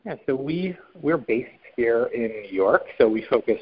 Yeah, 0.06 0.16
so 0.26 0.36
we 0.36 0.78
we're 1.02 1.18
based 1.18 1.50
here 1.76 2.06
in 2.14 2.28
New 2.28 2.50
York, 2.52 2.84
so 2.98 3.08
we 3.08 3.26
focus 3.30 3.60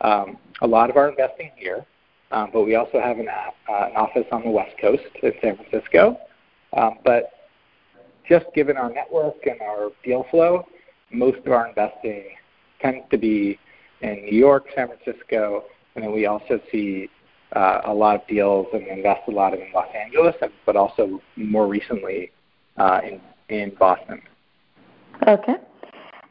um, 0.00 0.38
a 0.62 0.66
lot 0.66 0.90
of 0.90 0.96
our 0.96 1.08
investing 1.08 1.50
here. 1.56 1.84
Um, 2.32 2.50
but 2.52 2.62
we 2.62 2.74
also 2.74 3.00
have 3.00 3.18
an, 3.18 3.28
uh, 3.28 3.72
an 3.72 3.96
office 3.96 4.26
on 4.32 4.42
the 4.42 4.50
West 4.50 4.74
Coast 4.80 5.02
in 5.22 5.32
San 5.40 5.56
Francisco. 5.56 6.18
Um, 6.76 6.98
but 7.04 7.30
just 8.28 8.46
given 8.54 8.76
our 8.76 8.90
network 8.90 9.46
and 9.46 9.60
our 9.60 9.90
deal 10.02 10.26
flow, 10.30 10.66
most 11.12 11.38
of 11.46 11.52
our 11.52 11.68
investing 11.68 12.24
tends 12.80 13.04
to 13.10 13.18
be 13.18 13.58
in 14.04 14.24
New 14.26 14.38
York, 14.38 14.66
San 14.74 14.88
Francisco, 14.88 15.64
and 15.94 16.04
then 16.04 16.12
we 16.12 16.26
also 16.26 16.60
see 16.70 17.08
uh, 17.52 17.80
a 17.84 17.94
lot 17.94 18.16
of 18.16 18.26
deals 18.26 18.66
and 18.72 18.86
invest 18.86 19.22
a 19.28 19.30
lot 19.30 19.54
in 19.54 19.60
Los 19.74 19.88
Angeles, 19.94 20.34
but 20.66 20.76
also 20.76 21.20
more 21.36 21.66
recently 21.66 22.30
uh, 22.76 23.00
in 23.04 23.20
in 23.48 23.74
Boston. 23.78 24.20
Okay, 25.28 25.56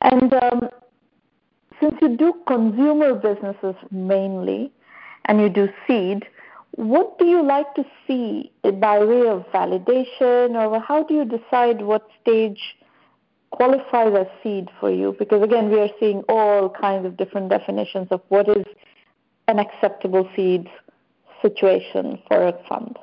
and 0.01 0.33
um, 0.33 0.69
since 1.79 1.95
you 2.01 2.17
do 2.17 2.33
consumer 2.47 3.13
businesses 3.15 3.75
mainly, 3.91 4.71
and 5.25 5.39
you 5.39 5.49
do 5.49 5.69
seed, 5.87 6.25
what 6.75 7.17
do 7.17 7.25
you 7.25 7.41
like 7.43 7.73
to 7.75 7.85
see 8.05 8.51
by 8.79 8.99
way 9.03 9.27
of 9.27 9.45
validation, 9.53 10.55
or 10.61 10.79
how 10.79 11.03
do 11.03 11.13
you 11.13 11.25
decide 11.25 11.81
what 11.81 12.07
stage 12.21 12.61
qualifies 13.53 14.13
as 14.17 14.27
seed 14.41 14.69
for 14.79 14.91
you? 14.91 15.15
Because 15.17 15.43
again, 15.43 15.69
we 15.69 15.79
are 15.79 15.89
seeing 15.99 16.23
all 16.27 16.69
kinds 16.69 17.05
of 17.05 17.17
different 17.17 17.49
definitions 17.49 18.07
of 18.11 18.21
what 18.29 18.49
is 18.49 18.65
an 19.47 19.59
acceptable 19.59 20.29
seed 20.35 20.67
situation 21.41 22.19
for 22.27 22.47
a 22.47 22.53
fund. 22.67 22.97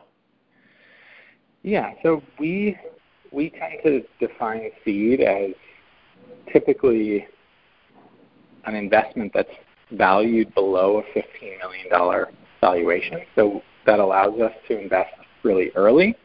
Yeah, 1.63 1.93
so 2.03 2.23
we 2.39 2.77
we 3.33 3.51
tend 3.51 3.75
to 3.85 4.03
define 4.19 4.71
seed 4.85 5.21
as 5.21 5.51
typically 6.53 7.27
an 8.65 8.75
investment 8.75 9.33
that's 9.33 9.51
valued 9.93 10.53
below 10.55 10.99
a 10.99 11.19
$15 11.19 11.59
million 11.59 12.27
valuation. 12.61 13.21
So 13.35 13.63
that 13.87 14.01
allows 14.01 14.41
us 14.41 14.53
to 14.69 14.79
invest 14.79 15.13
really 15.43 15.71
early 15.75 16.17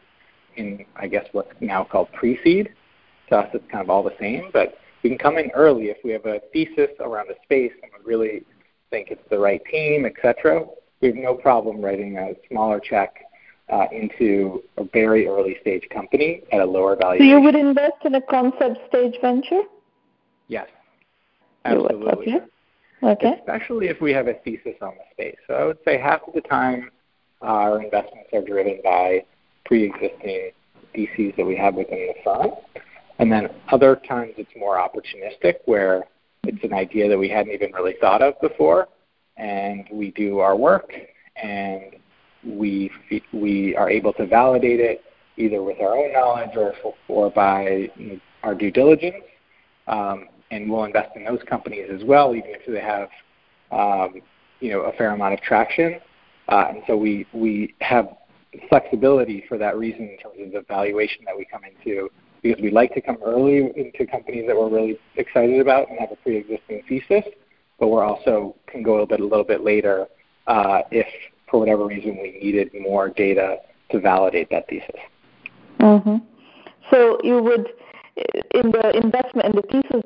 in, 0.55 0.85
I 0.95 1.07
guess, 1.07 1.25
what's 1.31 1.53
now 1.59 1.83
called 1.83 2.11
pre-seed. 2.13 2.69
To 3.29 3.37
us, 3.37 3.49
it's 3.53 3.63
kind 3.71 3.83
of 3.83 3.89
all 3.89 4.03
the 4.03 4.15
same, 4.19 4.49
but 4.53 4.77
we 5.01 5.09
can 5.09 5.17
come 5.17 5.37
in 5.37 5.51
early 5.51 5.85
if 5.85 5.97
we 6.03 6.11
have 6.11 6.25
a 6.25 6.41
thesis 6.53 6.89
around 6.99 7.29
a 7.29 7.35
space 7.43 7.71
and 7.81 7.91
we 7.97 8.11
really 8.11 8.43
think 8.89 9.09
it's 9.09 9.21
the 9.29 9.39
right 9.39 9.61
team, 9.65 10.05
etc. 10.05 10.65
We 11.01 11.09
have 11.09 11.17
no 11.17 11.33
problem 11.33 11.81
writing 11.81 12.17
a 12.17 12.33
smaller 12.49 12.79
check 12.79 13.15
uh, 13.69 13.85
into 13.91 14.63
a 14.77 14.83
very 14.83 15.27
early 15.27 15.57
stage 15.61 15.87
company 15.91 16.43
at 16.51 16.59
a 16.59 16.65
lower 16.65 16.95
valuation. 16.95 17.27
So 17.27 17.37
you 17.37 17.41
would 17.41 17.55
invest 17.55 18.05
in 18.05 18.15
a 18.15 18.21
concept 18.21 18.79
stage 18.87 19.15
venture? 19.21 19.61
Yes, 20.47 20.67
absolutely. 21.65 22.35
Okay. 22.35 22.45
Okay. 23.03 23.33
Especially 23.39 23.87
if 23.87 24.01
we 24.01 24.11
have 24.13 24.27
a 24.27 24.33
thesis 24.33 24.75
on 24.81 24.93
the 24.95 25.03
space. 25.11 25.37
So 25.47 25.53
I 25.53 25.65
would 25.65 25.77
say 25.85 25.99
half 25.99 26.21
of 26.27 26.33
the 26.33 26.41
time 26.41 26.89
our 27.41 27.81
investments 27.81 28.29
are 28.33 28.41
driven 28.41 28.79
by 28.83 29.25
pre-existing 29.65 30.51
theses 30.93 31.33
that 31.37 31.45
we 31.45 31.55
have 31.55 31.75
within 31.75 32.07
the 32.07 32.13
firm. 32.23 32.51
And 33.19 33.31
then 33.31 33.49
other 33.69 33.95
times 33.95 34.33
it's 34.37 34.51
more 34.57 34.77
opportunistic 34.77 35.55
where 35.65 36.03
it's 36.43 36.63
an 36.63 36.73
idea 36.73 37.09
that 37.09 37.17
we 37.17 37.29
hadn't 37.29 37.53
even 37.53 37.71
really 37.71 37.95
thought 37.99 38.21
of 38.21 38.39
before 38.41 38.87
and 39.37 39.85
we 39.91 40.11
do 40.11 40.39
our 40.39 40.55
work 40.55 40.91
and 41.41 41.95
we 42.45 42.91
we 43.33 43.75
are 43.75 43.89
able 43.89 44.13
to 44.13 44.25
validate 44.25 44.79
it 44.79 45.03
either 45.37 45.61
with 45.63 45.79
our 45.81 45.97
own 45.97 46.13
knowledge 46.13 46.55
or 46.55 46.73
or 47.07 47.31
by 47.31 47.89
our 48.43 48.55
due 48.55 48.71
diligence. 48.71 49.23
Um, 49.87 50.27
and 50.51 50.69
we'll 50.69 50.83
invest 50.85 51.15
in 51.15 51.25
those 51.25 51.41
companies 51.47 51.89
as 51.91 52.03
well, 52.03 52.35
even 52.35 52.51
if 52.51 52.61
they 52.67 52.79
have 52.79 53.09
um, 53.71 54.21
you 54.59 54.71
know 54.71 54.81
a 54.81 54.91
fair 54.93 55.11
amount 55.11 55.33
of 55.33 55.41
traction. 55.41 55.99
Uh, 56.47 56.65
and 56.69 56.83
so 56.87 56.95
we 56.95 57.25
we 57.33 57.73
have 57.81 58.09
flexibility 58.69 59.43
for 59.49 59.57
that 59.57 59.77
reason 59.77 60.01
in 60.01 60.17
terms 60.17 60.35
of 60.39 60.51
the 60.51 60.65
valuation 60.67 61.25
that 61.25 61.35
we 61.35 61.45
come 61.45 61.61
into 61.63 62.09
because 62.45 62.61
we 62.61 62.69
like 62.69 62.93
to 62.93 63.01
come 63.01 63.17
early 63.25 63.71
into 63.75 64.05
companies 64.05 64.45
that 64.45 64.55
we're 64.55 64.69
really 64.69 64.99
excited 65.15 65.59
about 65.59 65.89
and 65.89 65.99
have 65.99 66.11
a 66.11 66.15
pre-existing 66.17 66.83
thesis, 66.87 67.23
but 67.79 67.87
we're 67.87 68.03
also 68.03 68.55
can 68.67 68.83
go 68.83 68.91
a 68.91 68.93
little 68.93 69.07
bit 69.07 69.19
a 69.19 69.23
little 69.23 69.43
bit 69.43 69.63
later 69.63 70.05
uh, 70.45 70.81
if 70.91 71.07
for 71.49 71.59
whatever 71.59 71.87
reason 71.87 72.17
we 72.21 72.37
needed 72.39 72.69
more 72.79 73.09
data 73.09 73.57
to 73.89 73.99
validate 73.99 74.47
that 74.51 74.67
thesis. 74.67 75.01
Mm-hmm. 75.79 76.17
So 76.91 77.17
you 77.23 77.41
would 77.41 77.67
in 78.53 78.71
the 78.71 78.91
investment 78.95 79.47
in 79.47 79.55
the 79.55 79.63
thesis 79.63 80.03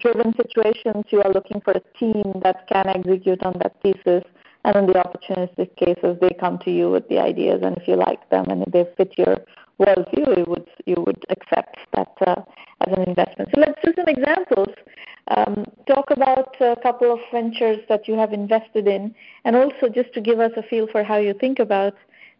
driven 0.00 0.34
situations, 0.34 1.04
you 1.10 1.22
are 1.22 1.32
looking 1.32 1.60
for 1.60 1.72
a 1.72 1.98
team 1.98 2.40
that 2.42 2.66
can 2.72 2.88
execute 2.88 3.42
on 3.42 3.52
that 3.62 3.76
thesis. 3.82 4.24
And 4.64 4.76
in 4.76 4.86
the 4.86 4.94
opportunistic 4.94 5.76
cases, 5.76 6.16
they 6.20 6.30
come 6.40 6.58
to 6.64 6.72
you 6.72 6.90
with 6.90 7.08
the 7.08 7.20
ideas, 7.20 7.60
and 7.62 7.76
if 7.76 7.86
you 7.86 7.94
like 7.94 8.28
them 8.30 8.46
and 8.48 8.64
if 8.66 8.72
they 8.72 8.84
fit 8.96 9.16
your 9.16 9.36
worldview, 9.80 10.38
you 10.38 10.44
would 10.46 10.66
you 10.86 10.96
would 11.06 11.22
accept 11.28 11.78
that 11.94 12.12
uh, 12.26 12.42
as 12.86 12.92
an 12.96 13.02
investment. 13.08 13.50
So 13.54 13.60
let's 13.60 13.80
do 13.84 13.92
some 13.96 14.08
examples. 14.08 14.68
Um, 15.36 15.64
talk 15.88 16.10
about 16.10 16.54
a 16.60 16.76
couple 16.82 17.12
of 17.12 17.18
ventures 17.32 17.78
that 17.88 18.06
you 18.06 18.14
have 18.14 18.32
invested 18.32 18.86
in, 18.86 19.14
and 19.44 19.56
also 19.56 19.88
just 19.92 20.12
to 20.14 20.20
give 20.20 20.38
us 20.38 20.52
a 20.56 20.62
feel 20.62 20.86
for 20.90 21.02
how 21.02 21.16
you 21.16 21.34
think 21.34 21.58
about 21.58 21.94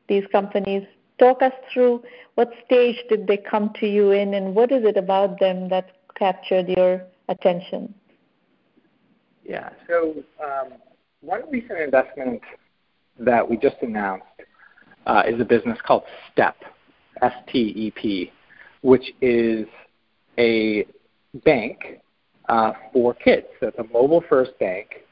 these 0.09 0.25
companies 0.31 0.87
talk 1.19 1.43
us 1.43 1.53
through 1.73 2.03
what 2.35 2.51
stage 2.65 2.97
did 3.09 3.27
they 3.27 3.37
come 3.37 3.73
to 3.81 3.87
you 3.87 4.13
in 4.13 4.35
and 4.35 4.55
what 4.55 4.71
is 4.73 4.85
it 4.85 4.97
about 4.97 5.39
them 5.41 5.69
that 5.69 5.93
captured 6.15 6.69
your 6.69 7.03
attention? 7.29 7.95
Yeah, 9.45 9.71
so 9.87 10.15
um, 10.43 10.73
one 11.21 11.43
recent 11.51 11.79
investment 11.79 12.43
that 13.19 13.49
we 13.49 13.57
just 13.57 13.77
announced 13.81 14.25
uh, 15.07 15.23
is 15.27 15.41
a 15.41 15.45
business 15.45 15.79
called 15.87 16.03
STEP, 16.33 16.57
S 17.23 17.33
T 17.51 17.59
E 17.77 17.91
P, 17.91 18.33
which 18.83 19.13
is 19.21 19.67
a 20.39 20.87
bank 21.45 22.01
uh, 22.49 22.73
for 22.93 23.15
kids. 23.15 23.47
So 23.61 23.69
it's 23.69 23.79
a 23.79 23.85
mobile 23.93 24.23
first 24.29 24.59
bank 24.59 25.05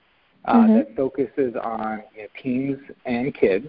uh, 0.44 0.54
mm-hmm. 0.54 0.74
that 0.76 0.96
focuses 0.96 1.54
on 1.62 2.02
you 2.16 2.22
know, 2.22 2.28
teens 2.42 2.78
and 3.04 3.34
kids. 3.34 3.66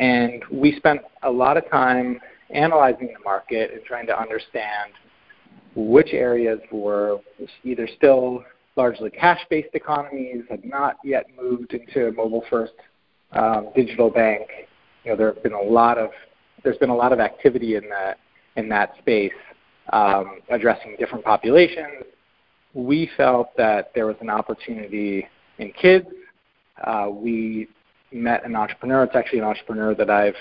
And 0.00 0.42
we 0.50 0.76
spent 0.76 1.00
a 1.22 1.30
lot 1.30 1.56
of 1.56 1.68
time 1.70 2.20
analyzing 2.50 3.08
the 3.16 3.22
market 3.24 3.72
and 3.72 3.82
trying 3.84 4.06
to 4.06 4.18
understand 4.18 4.92
which 5.76 6.08
areas 6.12 6.60
were 6.70 7.18
either 7.64 7.88
still 7.96 8.44
largely 8.76 9.10
cash-based 9.10 9.74
economies, 9.74 10.42
had 10.50 10.64
not 10.64 10.96
yet 11.04 11.26
moved 11.40 11.72
into 11.74 12.08
a 12.08 12.12
mobile-first 12.12 12.72
um, 13.32 13.68
digital 13.74 14.10
bank. 14.10 14.48
You 15.04 15.12
know, 15.12 15.16
there 15.16 15.32
have 15.32 15.42
been 15.42 15.52
a 15.52 15.62
lot 15.62 15.96
of 15.96 16.10
there's 16.64 16.78
been 16.78 16.90
a 16.90 16.96
lot 16.96 17.12
of 17.12 17.20
activity 17.20 17.76
in 17.76 17.88
that 17.90 18.18
in 18.56 18.68
that 18.68 18.94
space, 18.98 19.32
um, 19.92 20.38
addressing 20.50 20.96
different 20.98 21.24
populations. 21.24 22.04
We 22.72 23.10
felt 23.16 23.56
that 23.56 23.92
there 23.94 24.06
was 24.06 24.16
an 24.20 24.30
opportunity 24.30 25.26
in 25.58 25.72
kids. 25.72 26.06
Uh, 26.82 27.08
we 27.10 27.68
met 28.12 28.44
an 28.44 28.56
entrepreneur. 28.56 29.04
It's 29.04 29.14
actually 29.14 29.40
an 29.40 29.44
entrepreneur 29.44 29.94
that 29.94 30.10
I've 30.10 30.36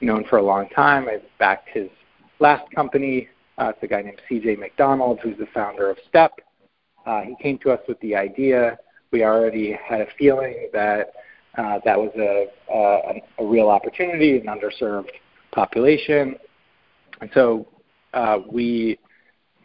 known 0.00 0.24
for 0.28 0.38
a 0.38 0.42
long 0.42 0.68
time. 0.70 1.08
I've 1.08 1.22
backed 1.38 1.68
his 1.70 1.88
last 2.38 2.70
company. 2.74 3.28
Uh, 3.56 3.72
it's 3.74 3.82
a 3.82 3.86
guy 3.86 4.02
named 4.02 4.20
CJ 4.30 4.58
MacDonald, 4.58 5.20
who's 5.22 5.38
the 5.38 5.46
founder 5.54 5.90
of 5.90 5.96
Step. 6.08 6.32
Uh, 7.06 7.22
he 7.22 7.34
came 7.42 7.58
to 7.58 7.70
us 7.70 7.80
with 7.88 8.00
the 8.00 8.14
idea. 8.14 8.78
We 9.10 9.24
already 9.24 9.72
had 9.72 10.00
a 10.00 10.06
feeling 10.18 10.68
that 10.72 11.12
uh, 11.56 11.78
that 11.84 11.98
was 11.98 12.10
a, 12.16 12.46
a, 12.72 13.42
a 13.42 13.46
real 13.46 13.68
opportunity, 13.68 14.38
an 14.38 14.46
underserved 14.46 15.10
population. 15.54 16.36
And 17.20 17.30
so 17.32 17.68
uh, 18.12 18.38
we 18.50 18.98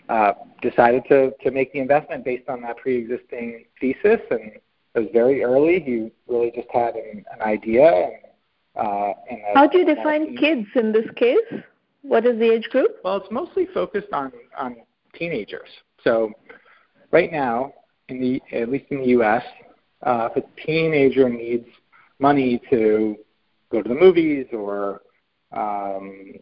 uh, 0.07 0.33
decided 0.61 1.03
to, 1.09 1.31
to 1.43 1.51
make 1.51 1.73
the 1.73 1.79
investment 1.79 2.23
based 2.23 2.47
on 2.49 2.61
that 2.61 2.77
pre-existing 2.77 3.65
thesis. 3.79 4.19
And 4.31 4.51
it 4.95 4.99
was 4.99 5.07
very 5.13 5.43
early. 5.43 5.79
He 5.79 6.11
really 6.27 6.51
just 6.55 6.67
had 6.73 6.95
an, 6.95 7.25
an 7.33 7.41
idea. 7.41 7.83
And, 7.83 8.87
uh, 8.87 9.13
and 9.29 9.39
a, 9.41 9.53
How 9.55 9.67
do 9.67 9.79
you 9.79 9.85
define 9.85 10.37
kids 10.37 10.67
in 10.75 10.91
this 10.91 11.05
case? 11.15 11.37
What 12.01 12.25
is 12.25 12.39
the 12.39 12.51
age 12.51 12.69
group? 12.69 12.97
Well, 13.03 13.17
it's 13.17 13.31
mostly 13.31 13.67
focused 13.73 14.13
on, 14.13 14.31
on 14.57 14.77
teenagers. 15.13 15.69
So 16.03 16.31
right 17.11 17.31
now, 17.31 17.73
in 18.07 18.21
the, 18.21 18.41
at 18.55 18.69
least 18.69 18.85
in 18.89 19.01
the 19.01 19.07
U.S., 19.07 19.43
uh, 20.03 20.29
if 20.33 20.43
a 20.43 20.65
teenager 20.65 21.27
needs 21.29 21.67
money 22.19 22.61
to 22.69 23.17
go 23.71 23.81
to 23.81 23.89
the 23.89 23.95
movies 23.95 24.45
or 24.53 25.01
um, 25.51 26.33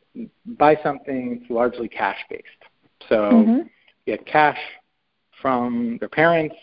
buy 0.45 0.77
something, 0.83 1.39
it's 1.41 1.49
largely 1.49 1.87
cash 1.87 2.17
based. 2.29 2.43
So 3.09 3.15
mm-hmm. 3.15 3.59
get 4.05 4.25
cash 4.25 4.59
from 5.41 5.97
their 5.99 6.09
parents 6.09 6.55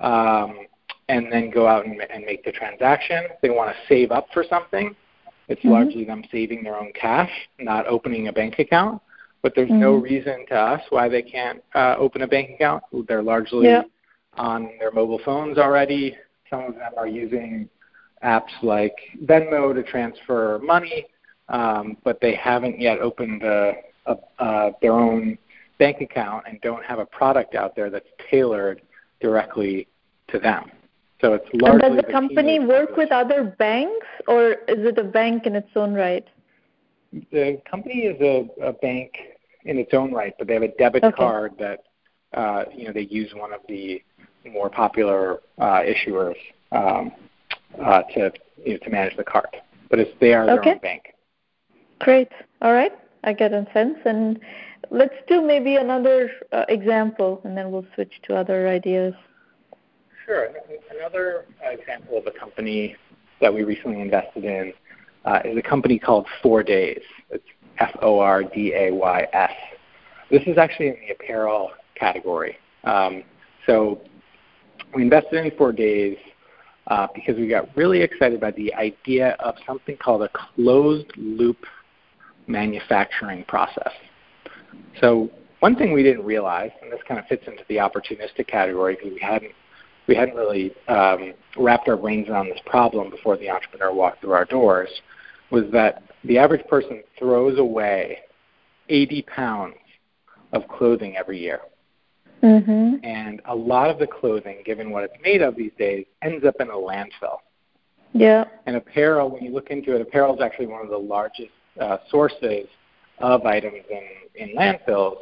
um, 0.00 0.66
and 1.08 1.32
then 1.32 1.50
go 1.50 1.66
out 1.66 1.86
and, 1.86 2.00
and 2.10 2.24
make 2.24 2.44
the 2.44 2.52
transaction. 2.52 3.24
If 3.30 3.40
they 3.40 3.50
want 3.50 3.70
to 3.70 3.76
save 3.88 4.12
up 4.12 4.28
for 4.32 4.44
something, 4.48 4.94
it's 5.48 5.60
mm-hmm. 5.60 5.70
largely 5.70 6.04
them 6.04 6.22
saving 6.30 6.62
their 6.62 6.76
own 6.76 6.92
cash, 6.92 7.30
not 7.58 7.86
opening 7.86 8.28
a 8.28 8.32
bank 8.32 8.58
account. 8.58 9.00
But 9.42 9.54
there's 9.54 9.68
mm-hmm. 9.68 9.80
no 9.80 9.94
reason 9.94 10.44
to 10.48 10.54
us 10.54 10.82
why 10.90 11.08
they 11.08 11.22
can't 11.22 11.62
uh, 11.74 11.94
open 11.98 12.22
a 12.22 12.26
bank 12.26 12.50
account. 12.54 12.82
They're 13.06 13.22
largely 13.22 13.66
yeah. 13.66 13.82
on 14.34 14.70
their 14.80 14.90
mobile 14.90 15.20
phones 15.24 15.58
already. 15.58 16.16
Some 16.50 16.64
of 16.64 16.74
them 16.74 16.92
are 16.96 17.06
using 17.06 17.68
apps 18.24 18.50
like 18.62 18.96
Venmo 19.24 19.74
to 19.74 19.82
transfer 19.82 20.58
money, 20.62 21.06
um, 21.48 21.96
but 22.04 22.20
they 22.20 22.34
haven't 22.34 22.80
yet 22.80 22.98
opened 23.00 23.42
a, 23.42 23.74
a, 24.06 24.16
uh, 24.38 24.70
their 24.82 24.92
own 24.92 25.38
bank 25.78 26.00
account 26.00 26.44
and 26.48 26.60
don't 26.60 26.84
have 26.84 26.98
a 26.98 27.06
product 27.06 27.54
out 27.54 27.76
there 27.76 27.90
that's 27.90 28.08
tailored 28.30 28.82
directly 29.20 29.86
to 30.28 30.38
them. 30.38 30.70
So 31.20 31.34
it's 31.34 31.48
largely. 31.54 31.86
And 31.86 31.96
does 31.96 31.96
the, 31.96 32.06
the 32.06 32.12
company 32.12 32.60
work 32.60 32.96
with 32.96 33.10
other 33.10 33.44
banks, 33.58 34.06
or 34.28 34.52
is 34.68 34.84
it 34.84 34.98
a 34.98 35.04
bank 35.04 35.46
in 35.46 35.54
its 35.54 35.68
own 35.74 35.94
right? 35.94 36.26
The 37.32 37.60
company 37.70 38.00
is 38.00 38.20
a, 38.20 38.48
a 38.62 38.72
bank 38.74 39.12
in 39.64 39.78
its 39.78 39.94
own 39.94 40.12
right, 40.12 40.34
but 40.38 40.46
they 40.46 40.54
have 40.54 40.62
a 40.62 40.74
debit 40.76 41.04
okay. 41.04 41.16
card 41.16 41.52
that 41.58 41.84
uh, 42.34 42.64
you 42.74 42.86
know 42.86 42.92
they 42.92 43.06
use 43.06 43.32
one 43.34 43.52
of 43.52 43.60
the 43.68 44.02
more 44.44 44.68
popular 44.68 45.40
uh, 45.58 45.80
issuers 45.80 46.36
um, 46.72 47.12
uh, 47.82 48.02
to 48.14 48.32
you 48.64 48.72
know, 48.72 48.78
to 48.78 48.90
manage 48.90 49.16
the 49.16 49.24
card. 49.24 49.56
But 49.88 50.00
it's 50.00 50.10
they 50.20 50.34
are 50.34 50.44
their 50.44 50.60
okay. 50.60 50.72
own 50.72 50.78
bank. 50.78 51.14
Great. 52.00 52.28
All 52.62 52.72
right. 52.72 52.92
I 53.24 53.32
get 53.32 53.52
a 53.52 53.66
sense. 53.72 53.98
And 54.04 54.38
let's 54.90 55.14
do 55.28 55.42
maybe 55.42 55.76
another 55.76 56.30
uh, 56.52 56.64
example, 56.68 57.40
and 57.44 57.56
then 57.56 57.70
we'll 57.70 57.86
switch 57.94 58.12
to 58.24 58.36
other 58.36 58.68
ideas. 58.68 59.14
Sure. 60.24 60.48
Another 60.96 61.46
example 61.62 62.18
of 62.18 62.26
a 62.26 62.32
company 62.32 62.96
that 63.40 63.52
we 63.52 63.62
recently 63.62 64.00
invested 64.00 64.44
in 64.44 64.72
uh, 65.24 65.40
is 65.44 65.56
a 65.56 65.62
company 65.62 65.98
called 65.98 66.26
For 66.42 66.62
Days. 66.62 67.02
It's 67.30 67.44
F 67.78 67.96
O 68.02 68.18
R 68.20 68.42
D 68.42 68.72
A 68.74 68.92
Y 68.92 69.26
S. 69.32 69.52
This 70.30 70.42
is 70.46 70.58
actually 70.58 70.88
in 70.88 70.96
the 71.06 71.14
apparel 71.14 71.70
category. 71.94 72.56
Um, 72.84 73.22
so 73.66 74.00
we 74.94 75.02
invested 75.02 75.44
in 75.44 75.56
For 75.56 75.72
Days 75.72 76.16
uh, 76.88 77.08
because 77.14 77.36
we 77.36 77.48
got 77.48 77.74
really 77.76 78.02
excited 78.02 78.40
by 78.40 78.52
the 78.52 78.72
idea 78.74 79.36
of 79.40 79.56
something 79.66 79.96
called 79.96 80.22
a 80.22 80.30
closed 80.30 81.10
loop 81.16 81.66
manufacturing 82.46 83.44
process. 83.44 83.92
So 85.00 85.30
one 85.60 85.76
thing 85.76 85.92
we 85.92 86.02
didn't 86.02 86.24
realize, 86.24 86.70
and 86.82 86.92
this 86.92 87.00
kind 87.06 87.18
of 87.18 87.26
fits 87.26 87.44
into 87.46 87.62
the 87.68 87.76
opportunistic 87.76 88.46
category 88.46 88.96
because 88.96 89.12
we 89.12 89.20
hadn't 89.20 89.52
we 90.06 90.14
hadn't 90.14 90.36
really 90.36 90.72
um, 90.86 91.34
wrapped 91.56 91.88
our 91.88 91.96
brains 91.96 92.28
around 92.28 92.48
this 92.48 92.60
problem 92.64 93.10
before 93.10 93.36
the 93.36 93.50
entrepreneur 93.50 93.92
walked 93.92 94.20
through 94.20 94.32
our 94.32 94.44
doors, 94.44 94.88
was 95.50 95.64
that 95.72 96.04
the 96.24 96.38
average 96.38 96.64
person 96.68 97.02
throws 97.18 97.58
away 97.58 98.18
80 98.88 99.22
pounds 99.22 99.74
of 100.52 100.68
clothing 100.68 101.16
every 101.16 101.40
year. 101.40 101.60
Mm-hmm. 102.42 103.04
And 103.04 103.40
a 103.46 103.54
lot 103.54 103.90
of 103.90 103.98
the 103.98 104.06
clothing, 104.06 104.62
given 104.64 104.90
what 104.90 105.02
it's 105.02 105.14
made 105.22 105.42
of 105.42 105.56
these 105.56 105.72
days, 105.78 106.06
ends 106.22 106.44
up 106.44 106.54
in 106.60 106.68
a 106.68 106.74
landfill. 106.74 107.38
Yeah. 108.12 108.44
And 108.66 108.76
apparel, 108.76 109.30
when 109.30 109.42
you 109.42 109.52
look 109.52 109.70
into 109.70 109.94
it, 109.94 110.00
apparel 110.00 110.34
is 110.34 110.40
actually 110.40 110.66
one 110.66 110.82
of 110.82 110.90
the 110.90 110.96
largest 110.96 111.50
uh, 111.80 111.98
sources 112.10 112.66
of 113.18 113.44
items 113.44 113.82
in, 113.90 114.02
in 114.34 114.56
landfills. 114.56 115.18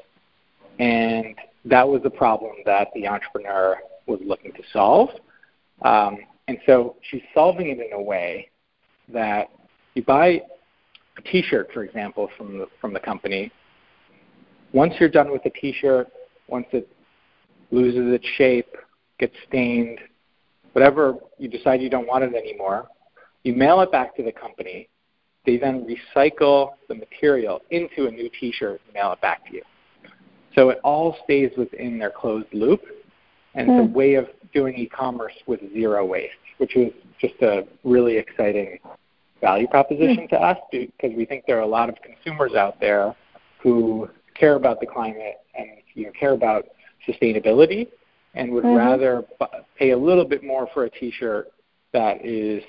And 0.79 1.35
that 1.65 1.87
was 1.89 2.03
the 2.03 2.11
problem 2.11 2.53
that 2.67 2.89
the 2.95 3.07
entrepreneur 3.07 3.79
was 4.07 4.21
looking 4.25 4.53
to 4.53 4.63
solve. 4.73 5.11
Um, 5.83 6.19
and 6.49 6.59
so 6.67 6.97
she's 7.11 7.23
solving 7.33 7.69
it 7.69 7.79
in 7.79 7.93
a 7.93 8.03
way 8.03 8.51
that 9.13 9.49
you 9.95 10.03
buy 10.03 10.43
a 11.17 11.23
T-shirt, 11.23 11.71
for 11.73 11.85
example, 11.85 12.29
from 12.37 12.59
the, 12.59 12.67
from 12.81 12.93
the 12.93 13.01
company. 13.01 13.53
Once 14.73 14.95
you're 14.99 15.09
done 15.09 15.31
with 15.31 15.43
the 15.43 15.51
T-shirt, 15.51 16.09
once 16.49 16.67
it 16.73 16.89
loses 17.71 18.13
its 18.13 18.27
shape, 18.37 18.75
gets 19.19 19.35
stained, 19.49 19.99
whatever 20.73 21.15
you 21.39 21.49
decide 21.49 21.81
you 21.81 21.89
don't 21.89 22.07
want 22.07 22.25
it 22.25 22.35
anymore, 22.35 22.89
you 23.45 23.55
mail 23.55 23.81
it 23.81 23.93
back 23.93 24.17
to 24.17 24.23
the 24.23 24.33
company. 24.33 24.89
They 25.47 25.57
then 25.57 25.87
recycle 25.87 26.71
the 26.89 26.95
material 26.95 27.61
into 27.71 28.07
a 28.07 28.11
new 28.11 28.31
T-shirt 28.41 28.81
and 28.85 28.95
mail 28.95 29.13
it 29.13 29.21
back 29.21 29.47
to 29.47 29.55
you. 29.55 29.63
So 30.55 30.71
it 30.71 30.79
all 30.85 31.17
stays 31.25 31.51
within 31.57 31.99
their 31.99 32.11
closed 32.11 32.53
loop, 32.53 32.83
and 33.55 33.69
mm. 33.69 33.79
it's 33.79 33.85
a 33.85 33.89
hmm. 33.89 33.95
way 33.95 34.15
of 34.15 34.29
doing 34.53 34.75
e-commerce 34.77 35.35
with 35.47 35.61
zero 35.73 36.05
waste, 36.07 36.33
which 36.59 36.77
is 36.77 36.93
just 37.21 37.35
a 37.43 37.67
really 37.83 38.17
exciting 38.17 38.79
value 39.41 39.67
proposition 39.67 40.25
mm. 40.25 40.31
to 40.31 40.37
us 40.37 40.57
because 40.71 41.11
we 41.17 41.25
think 41.25 41.45
there 41.47 41.59
are 41.59 41.63
a 41.63 41.67
lot 41.67 41.89
of 41.89 41.97
consumers 42.03 42.55
out 42.55 42.81
there 42.81 43.15
who 43.63 44.09
care 44.35 44.55
about 44.55 44.81
the 44.81 44.87
climate 44.87 45.37
and 45.57 45.69
you 45.95 46.07
know 46.07 46.13
care 46.19 46.33
about 46.33 46.65
sustainability 47.07 47.89
and 48.35 48.51
would 48.51 48.65
mm-hmm. 48.65 48.77
rather 48.77 49.23
pay 49.79 49.91
a 49.91 49.97
little 49.97 50.25
bit 50.25 50.43
more 50.43 50.69
for 50.73 50.85
a 50.85 50.91
T-shirt 50.91 51.49
that 51.93 52.25
is 52.25 52.63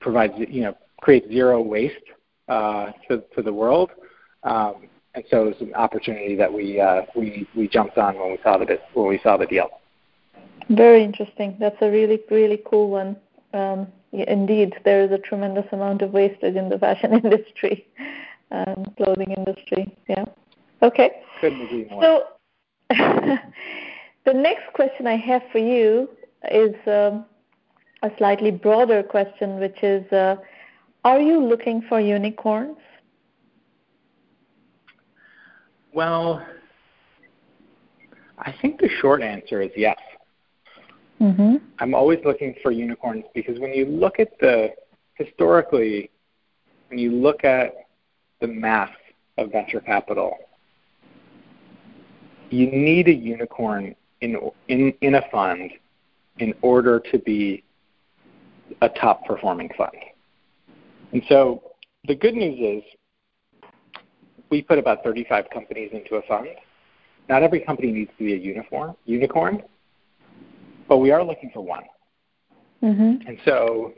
provides 0.00 0.34
you 0.36 0.62
know 0.62 0.76
creates 1.00 1.28
zero 1.28 1.60
waste 1.60 1.94
uh, 2.48 2.92
to 3.08 3.22
to 3.34 3.42
the 3.42 3.52
world. 3.52 3.90
Um, 4.42 4.88
and 5.14 5.24
so 5.30 5.46
it 5.46 5.46
was 5.46 5.60
an 5.60 5.74
opportunity 5.74 6.36
that 6.36 6.52
we 6.52 6.80
uh, 6.80 7.02
we 7.14 7.48
we 7.56 7.68
jumped 7.68 7.98
on 7.98 8.18
when 8.18 8.30
we 8.30 8.38
saw 8.42 8.58
the 8.58 8.78
when 8.94 9.08
we 9.08 9.20
saw 9.22 9.36
the 9.36 9.46
deal. 9.46 9.68
Very 10.68 11.02
interesting. 11.02 11.56
That's 11.58 11.80
a 11.80 11.90
really 11.90 12.20
really 12.30 12.62
cool 12.64 12.90
one. 12.90 13.16
Um, 13.52 13.88
indeed, 14.12 14.74
there 14.84 15.02
is 15.02 15.10
a 15.10 15.18
tremendous 15.18 15.66
amount 15.72 16.02
of 16.02 16.12
wastage 16.12 16.54
in 16.54 16.68
the 16.68 16.78
fashion 16.78 17.12
industry, 17.24 17.86
um, 18.50 18.92
clothing 18.96 19.32
industry. 19.32 19.96
Yeah. 20.08 20.24
Okay. 20.82 21.10
Couldn't 21.40 21.62
agree 21.62 21.88
more. 21.90 22.02
So 22.02 22.24
the 24.24 24.32
next 24.32 24.72
question 24.74 25.06
I 25.06 25.16
have 25.16 25.42
for 25.52 25.58
you 25.58 26.08
is 26.50 26.74
um, 26.86 27.24
a 28.02 28.10
slightly 28.16 28.50
broader 28.50 29.02
question, 29.02 29.58
which 29.58 29.82
is 29.82 30.10
uh, 30.12 30.36
Are 31.04 31.20
you 31.20 31.42
looking 31.42 31.82
for 31.88 31.98
unicorns? 32.00 32.76
Well, 35.92 36.44
I 38.38 38.54
think 38.60 38.80
the 38.80 38.88
short 39.00 39.22
answer 39.22 39.62
is 39.62 39.70
yes. 39.76 39.98
Mm-hmm. 41.20 41.56
I'm 41.78 41.94
always 41.94 42.18
looking 42.24 42.54
for 42.62 42.70
unicorns 42.70 43.24
because 43.34 43.58
when 43.58 43.74
you 43.74 43.86
look 43.86 44.18
at 44.18 44.38
the 44.40 44.70
historically, 45.14 46.10
when 46.88 46.98
you 46.98 47.12
look 47.12 47.44
at 47.44 47.74
the 48.40 48.46
math 48.46 48.90
of 49.36 49.52
venture 49.52 49.80
capital, 49.80 50.36
you 52.50 52.66
need 52.70 53.08
a 53.08 53.14
unicorn 53.14 53.94
in 54.20 54.38
in 54.68 54.92
in 55.00 55.16
a 55.16 55.22
fund 55.30 55.70
in 56.38 56.54
order 56.62 57.00
to 57.12 57.18
be 57.18 57.64
a 58.80 58.88
top 58.88 59.26
performing 59.26 59.70
fund. 59.76 59.92
And 61.12 61.22
so 61.28 61.62
the 62.06 62.14
good 62.14 62.34
news 62.34 62.58
is 62.58 62.82
we 64.50 64.62
put 64.62 64.78
about 64.78 65.02
35 65.04 65.46
companies 65.52 65.90
into 65.92 66.16
a 66.16 66.22
fund. 66.22 66.48
Not 67.28 67.42
every 67.42 67.60
company 67.60 67.92
needs 67.92 68.10
to 68.18 68.24
be 68.24 68.34
a 68.34 68.36
unicorn, 68.36 68.94
unicorn, 69.04 69.62
but 70.88 70.98
we 70.98 71.12
are 71.12 71.22
looking 71.22 71.50
for 71.54 71.60
one. 71.60 71.84
Mm-hmm. 72.82 73.28
And 73.28 73.38
so 73.44 73.92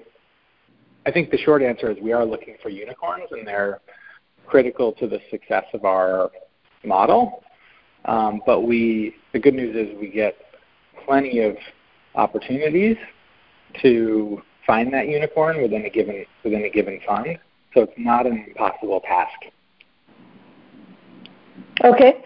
I 1.07 1.11
think 1.11 1.31
the 1.31 1.39
short 1.39 1.63
answer 1.63 1.91
is 1.91 1.97
we 2.03 2.13
are 2.13 2.25
looking 2.25 2.57
for 2.63 2.69
unicorns, 2.69 3.29
and 3.31 3.47
they're 3.47 3.81
critical 4.47 4.93
to 4.93 5.09
the 5.09 5.19
success 5.31 5.65
of 5.73 5.85
our 5.85 6.31
model. 6.85 7.43
Um, 8.05 8.43
but 8.45 8.63
we, 8.63 9.15
the 9.33 9.39
good 9.39 9.55
news 9.55 9.75
is 9.77 9.99
we 9.99 10.11
get 10.11 10.37
plenty 11.07 11.41
of 11.41 11.57
opportunities 12.15 12.97
to 13.81 14.43
find 14.67 14.93
that 14.93 15.09
unicorn 15.09 15.61
within 15.63 15.85
a 15.85 15.91
given 15.91 16.25
within 16.45 16.65
a 16.65 16.71
given 16.71 17.01
fund. 17.07 17.39
So 17.75 17.83
it's 17.83 17.93
not 17.97 18.27
an 18.27 18.45
impossible 18.49 19.01
task. 19.01 19.47
Okay, 21.85 22.23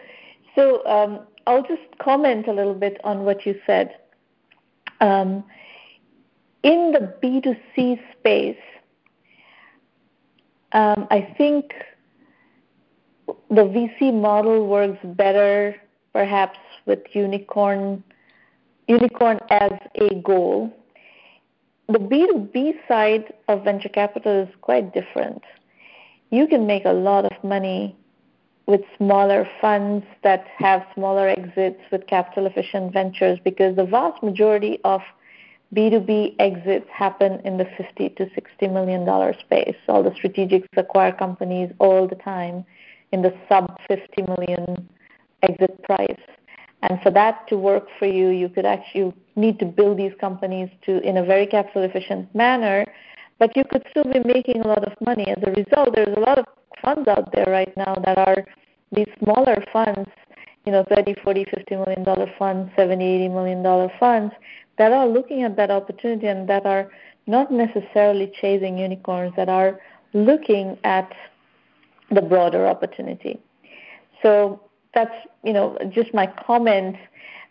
so 0.55 0.85
um, 0.87 1.21
I'll 1.47 1.63
just 1.63 1.83
comment 1.99 2.49
a 2.49 2.53
little 2.53 2.75
bit 2.75 3.01
on 3.05 3.25
what 3.25 3.47
you 3.47 3.59
said. 3.67 3.97
Um, 5.01 5.45
in 6.63 6.93
the 6.93 7.15
B2C 7.23 8.01
space, 8.19 8.57
um, 10.73 11.07
I 11.11 11.33
think 11.39 11.73
the 13.51 13.63
VC 13.63 14.13
model 14.13 14.67
works 14.67 14.99
better 15.05 15.77
perhaps 16.13 16.59
with 16.87 17.01
unicorn 17.13 18.03
unicorn 18.89 19.39
as 19.51 19.73
a 19.97 20.15
goal. 20.17 20.73
The 21.89 21.99
B2B 21.99 22.75
side 22.89 23.33
of 23.47 23.63
venture 23.63 23.89
capital 23.89 24.43
is 24.43 24.49
quite 24.61 24.93
different. 24.93 25.43
You 26.31 26.49
can 26.49 26.67
make 26.67 26.85
a 26.85 26.93
lot 26.93 27.25
of 27.25 27.45
money 27.45 27.95
with 28.67 28.81
smaller 28.97 29.49
funds 29.61 30.05
that 30.25 30.45
have 30.59 30.85
smaller 30.95 31.29
exits 31.29 31.81
with 31.93 32.09
capital 32.09 32.47
efficient 32.47 32.93
ventures 32.93 33.39
because 33.45 33.77
the 33.77 33.85
vast 33.85 34.21
majority 34.21 34.81
of 34.83 35.01
B2B 35.75 36.35
exits 36.41 36.89
happen 36.93 37.41
in 37.45 37.57
the 37.57 37.67
50 37.77 38.09
to 38.11 38.31
60 38.35 38.69
million 38.69 39.05
dollar 39.05 39.33
space. 39.39 39.77
All 39.89 40.03
the 40.03 40.11
strategics 40.11 40.67
acquire 40.77 41.13
companies 41.13 41.71
all 41.79 42.09
the 42.09 42.17
time 42.17 42.65
in 43.13 43.23
the 43.23 43.33
sub 43.49 43.79
50 43.87 44.23
million 44.23 44.89
exit 45.43 45.81
price. 45.85 46.21
And 46.89 47.01
for 47.03 47.11
that 47.11 47.49
to 47.49 47.57
work 47.57 47.89
for 47.99 48.07
you, 48.07 48.29
you 48.29 48.49
could 48.49 48.65
actually 48.65 49.13
need 49.35 49.59
to 49.59 49.65
build 49.65 49.99
these 49.99 50.13
companies 50.21 50.71
to 50.85 51.01
in 51.01 51.17
a 51.17 51.25
very 51.25 51.47
capital 51.47 51.83
efficient 51.83 52.33
manner, 52.35 52.85
but 53.39 53.57
you 53.57 53.65
could 53.65 53.85
still 53.91 54.05
be 54.05 54.21
making 54.25 54.61
a 54.61 54.69
lot 54.69 54.85
of 54.85 54.93
money. 55.05 55.27
As 55.29 55.43
a 55.43 55.51
result, 55.51 55.95
there's 55.95 56.17
a 56.17 56.21
lot 56.21 56.39
of 56.39 56.47
funds 56.81 57.09
out 57.09 57.33
there 57.33 57.47
right 57.49 57.77
now 57.77 57.97
that 58.05 58.19
are 58.19 58.45
these 58.93 59.09
smaller 59.23 59.63
funds, 59.73 60.09
you 60.65 60.73
know, 60.73 60.85
30, 60.89 61.15
40, 61.25 61.47
50 61.57 61.75
million 61.75 62.05
dollar 62.05 62.33
funds, 62.39 62.71
70, 62.77 63.05
80 63.05 63.29
million 63.31 63.63
dollar 63.65 63.91
funds 63.99 64.33
that 64.79 64.93
are 64.93 65.09
looking 65.09 65.43
at 65.43 65.57
that 65.57 65.71
opportunity 65.71 66.29
and 66.29 66.49
that 66.49 66.67
are 66.67 66.91
not 67.27 67.51
necessarily 67.51 68.33
chasing 68.41 68.79
unicorns, 68.79 69.33
that 69.37 69.49
are 69.49 69.81
looking 70.13 70.79
at 70.85 71.13
the 72.11 72.23
broader 72.23 72.67
opportunity. 72.67 73.41
So 74.23 74.61
that's 74.97 75.15
you 75.45 75.53
know 75.53 75.79
just 75.91 76.13
my 76.13 76.27
comment. 76.47 76.97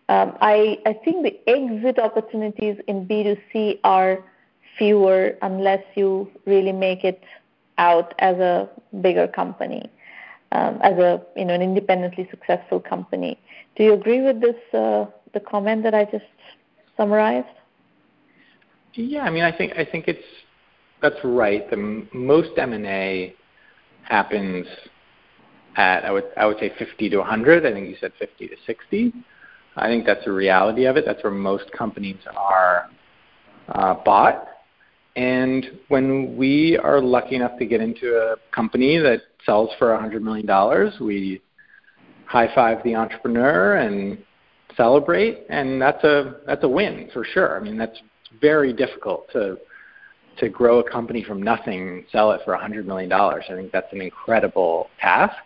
Um, 0.09 0.35
I 0.41 0.79
I 0.85 0.93
think 1.03 1.23
the 1.23 1.35
exit 1.47 1.97
opportunities 1.99 2.77
in 2.87 3.07
B2C 3.07 3.79
are 3.85 4.23
fewer 4.77 5.37
unless 5.41 5.83
you 5.95 6.29
really 6.45 6.73
make 6.73 7.05
it 7.05 7.23
out 7.77 8.13
as 8.19 8.35
a 8.37 8.69
bigger 9.01 9.27
company, 9.27 9.89
um, 10.51 10.79
as 10.81 10.97
a 10.97 11.21
you 11.37 11.45
know 11.45 11.53
an 11.53 11.61
independently 11.61 12.27
successful 12.29 12.79
company. 12.79 13.39
Do 13.77 13.83
you 13.83 13.93
agree 13.93 14.21
with 14.21 14.41
this 14.41 14.59
uh, 14.73 15.05
the 15.33 15.39
comment 15.39 15.83
that 15.83 15.93
I 15.93 16.05
just 16.05 16.33
summarized? 16.97 17.55
Yeah, 18.95 19.21
I 19.21 19.29
mean 19.29 19.43
I 19.43 19.55
think 19.55 19.73
I 19.77 19.85
think 19.85 20.07
it's 20.07 20.29
that's 21.01 21.23
right. 21.23 21.69
The 21.69 21.77
most 22.13 22.57
M 22.57 22.73
and 22.73 22.85
A 22.87 23.35
happens 24.03 24.65
at 25.75 26.05
I 26.05 26.11
would 26.11 26.25
I 26.37 26.45
would 26.45 26.57
say 26.59 26.71
50 26.77 27.09
to 27.09 27.17
100. 27.17 27.65
I 27.65 27.73
think 27.73 27.89
you 27.89 27.95
said 27.99 28.11
50 28.19 28.47
to 28.47 28.55
60. 28.65 29.13
I 29.77 29.87
think 29.87 30.05
that's 30.05 30.23
the 30.25 30.31
reality 30.31 30.85
of 30.85 30.97
it. 30.97 31.05
That's 31.05 31.21
where 31.23 31.33
most 31.33 31.71
companies 31.71 32.17
are 32.35 32.89
uh, 33.69 33.95
bought. 34.05 34.47
And 35.15 35.79
when 35.87 36.35
we 36.37 36.77
are 36.77 37.01
lucky 37.01 37.35
enough 37.35 37.57
to 37.59 37.65
get 37.65 37.81
into 37.81 38.15
a 38.15 38.35
company 38.53 38.97
that 38.97 39.21
sells 39.45 39.69
for 39.79 39.87
$100 39.87 40.21
million, 40.21 40.45
we 41.01 41.41
high 42.25 42.53
five 42.53 42.83
the 42.83 42.95
entrepreneur 42.95 43.77
and 43.77 44.17
celebrate, 44.75 45.45
and 45.49 45.81
that's 45.81 46.03
a 46.03 46.37
that's 46.45 46.63
a 46.63 46.67
win 46.67 47.09
for 47.13 47.23
sure. 47.23 47.57
I 47.57 47.59
mean, 47.61 47.77
that's 47.77 47.97
very 48.41 48.73
difficult 48.73 49.29
to 49.33 49.57
to 50.37 50.49
grow 50.49 50.79
a 50.79 50.89
company 50.89 51.23
from 51.23 51.41
nothing 51.41 51.87
and 51.87 52.03
sell 52.11 52.31
it 52.31 52.41
for 52.43 52.53
$100 52.57 52.83
million. 52.83 53.09
I 53.09 53.39
think 53.47 53.71
that's 53.71 53.91
an 53.93 54.01
incredible 54.01 54.89
task. 54.99 55.37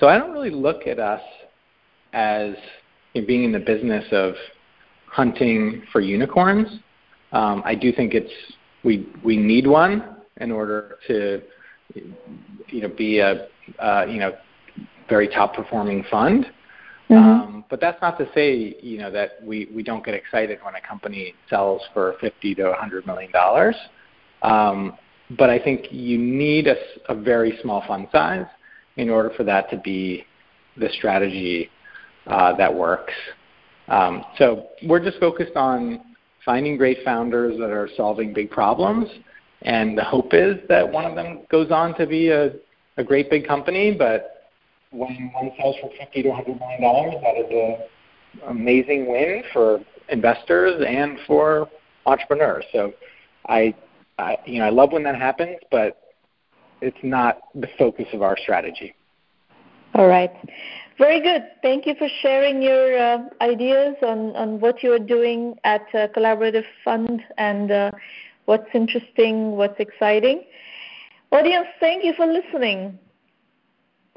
So 0.00 0.08
I 0.08 0.18
don't 0.18 0.32
really 0.32 0.50
look 0.50 0.86
at 0.86 0.98
us 0.98 1.22
as 2.12 2.54
you 3.12 3.20
know, 3.20 3.26
being 3.26 3.44
in 3.44 3.52
the 3.52 3.60
business 3.60 4.04
of 4.12 4.34
hunting 5.06 5.82
for 5.92 6.00
unicorns. 6.00 6.68
Um, 7.32 7.62
I 7.64 7.74
do 7.74 7.92
think 7.92 8.14
it's 8.14 8.32
we 8.82 9.08
we 9.24 9.36
need 9.36 9.66
one 9.66 10.16
in 10.38 10.50
order 10.50 10.98
to 11.06 11.42
you 11.94 12.82
know 12.82 12.88
be 12.88 13.18
a 13.18 13.48
uh, 13.78 14.06
you 14.08 14.18
know 14.18 14.32
very 15.08 15.28
top 15.28 15.54
performing 15.54 16.04
fund. 16.10 16.46
Mm-hmm. 17.10 17.14
Um, 17.14 17.64
but 17.68 17.80
that's 17.80 18.00
not 18.00 18.18
to 18.18 18.28
say 18.34 18.76
you 18.80 18.98
know 18.98 19.10
that 19.10 19.32
we, 19.42 19.68
we 19.74 19.82
don't 19.82 20.04
get 20.04 20.14
excited 20.14 20.58
when 20.62 20.74
a 20.74 20.80
company 20.80 21.34
sells 21.50 21.82
for 21.92 22.16
fifty 22.20 22.54
to 22.56 22.70
a 22.70 22.74
hundred 22.74 23.06
million 23.06 23.30
dollars. 23.30 23.76
Um, 24.42 24.96
but 25.38 25.50
I 25.50 25.58
think 25.58 25.86
you 25.90 26.18
need 26.18 26.66
a, 26.66 26.76
a 27.08 27.14
very 27.14 27.58
small 27.62 27.82
fund 27.86 28.08
size 28.12 28.46
in 28.96 29.10
order 29.10 29.30
for 29.36 29.44
that 29.44 29.70
to 29.70 29.76
be 29.78 30.24
the 30.76 30.88
strategy 30.90 31.70
uh, 32.26 32.54
that 32.56 32.72
works. 32.72 33.12
Um, 33.88 34.24
so 34.38 34.68
we're 34.86 35.02
just 35.02 35.18
focused 35.18 35.56
on 35.56 36.00
finding 36.44 36.76
great 36.76 36.98
founders 37.04 37.58
that 37.58 37.70
are 37.70 37.88
solving 37.96 38.32
big 38.32 38.50
problems, 38.50 39.08
and 39.62 39.96
the 39.96 40.04
hope 40.04 40.32
is 40.32 40.56
that 40.68 40.90
one 40.90 41.04
of 41.04 41.14
them 41.14 41.40
goes 41.50 41.70
on 41.70 41.96
to 41.96 42.06
be 42.06 42.28
a, 42.28 42.52
a 42.96 43.04
great 43.04 43.30
big 43.30 43.46
company. 43.46 43.94
But 43.96 44.50
when 44.90 45.30
one 45.34 45.50
sells 45.58 45.76
for 45.80 45.90
50 45.98 46.22
to 46.22 46.28
100 46.28 46.58
million 46.58 46.80
dollars, 46.80 47.14
that 47.22 47.36
is 47.36 47.50
an 47.50 48.48
amazing 48.48 49.10
win 49.10 49.42
for 49.52 49.80
investors 50.08 50.82
and 50.86 51.18
for 51.26 51.68
entrepreneurs. 52.06 52.64
So 52.72 52.92
I 53.48 53.74
I, 54.18 54.36
you 54.46 54.60
know, 54.60 54.66
I 54.66 54.70
love 54.70 54.92
when 54.92 55.02
that 55.04 55.16
happens, 55.16 55.56
but 55.70 56.03
it's 56.80 57.02
not 57.02 57.38
the 57.54 57.68
focus 57.78 58.06
of 58.12 58.22
our 58.22 58.36
strategy. 58.36 58.94
All 59.94 60.08
right. 60.08 60.32
Very 60.98 61.20
good. 61.20 61.42
Thank 61.62 61.86
you 61.86 61.94
for 61.96 62.08
sharing 62.20 62.62
your 62.62 62.98
uh, 62.98 63.18
ideas 63.40 63.96
on, 64.02 64.34
on 64.36 64.60
what 64.60 64.82
you 64.82 64.92
are 64.92 64.98
doing 64.98 65.56
at 65.64 65.82
uh, 65.94 66.08
Collaborative 66.08 66.64
Fund 66.84 67.22
and 67.38 67.70
uh, 67.70 67.90
what's 68.44 68.68
interesting, 68.74 69.52
what's 69.52 69.78
exciting. 69.78 70.42
Audience, 71.32 71.66
thank 71.80 72.04
you 72.04 72.12
for 72.14 72.26
listening. 72.26 72.98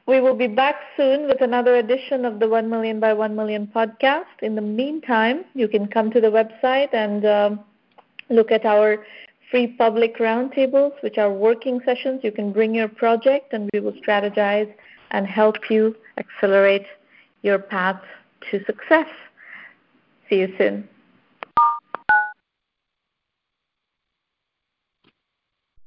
We 0.07 0.21
will 0.21 0.35
be 0.35 0.47
back 0.47 0.75
soon 0.95 1.27
with 1.27 1.41
another 1.41 1.75
edition 1.75 2.25
of 2.25 2.39
the 2.39 2.47
1 2.47 2.69
Million 2.69 2.99
by 2.99 3.13
1 3.13 3.35
Million 3.35 3.67
podcast. 3.67 4.41
In 4.41 4.55
the 4.55 4.61
meantime, 4.61 5.45
you 5.53 5.67
can 5.67 5.87
come 5.87 6.11
to 6.11 6.21
the 6.21 6.27
website 6.27 6.93
and 6.93 7.25
um, 7.25 7.59
look 8.29 8.51
at 8.51 8.65
our 8.65 9.05
free 9.49 9.67
public 9.67 10.17
roundtables, 10.17 11.01
which 11.01 11.17
are 11.17 11.31
working 11.31 11.79
sessions. 11.85 12.21
You 12.23 12.31
can 12.31 12.51
bring 12.51 12.75
your 12.75 12.87
project 12.87 13.53
and 13.53 13.69
we 13.73 13.79
will 13.79 13.93
strategize 13.93 14.71
and 15.11 15.25
help 15.25 15.69
you 15.69 15.95
accelerate 16.17 16.85
your 17.41 17.59
path 17.59 18.01
to 18.51 18.63
success. 18.65 19.07
See 20.29 20.39
you 20.39 20.53
soon. 20.57 20.89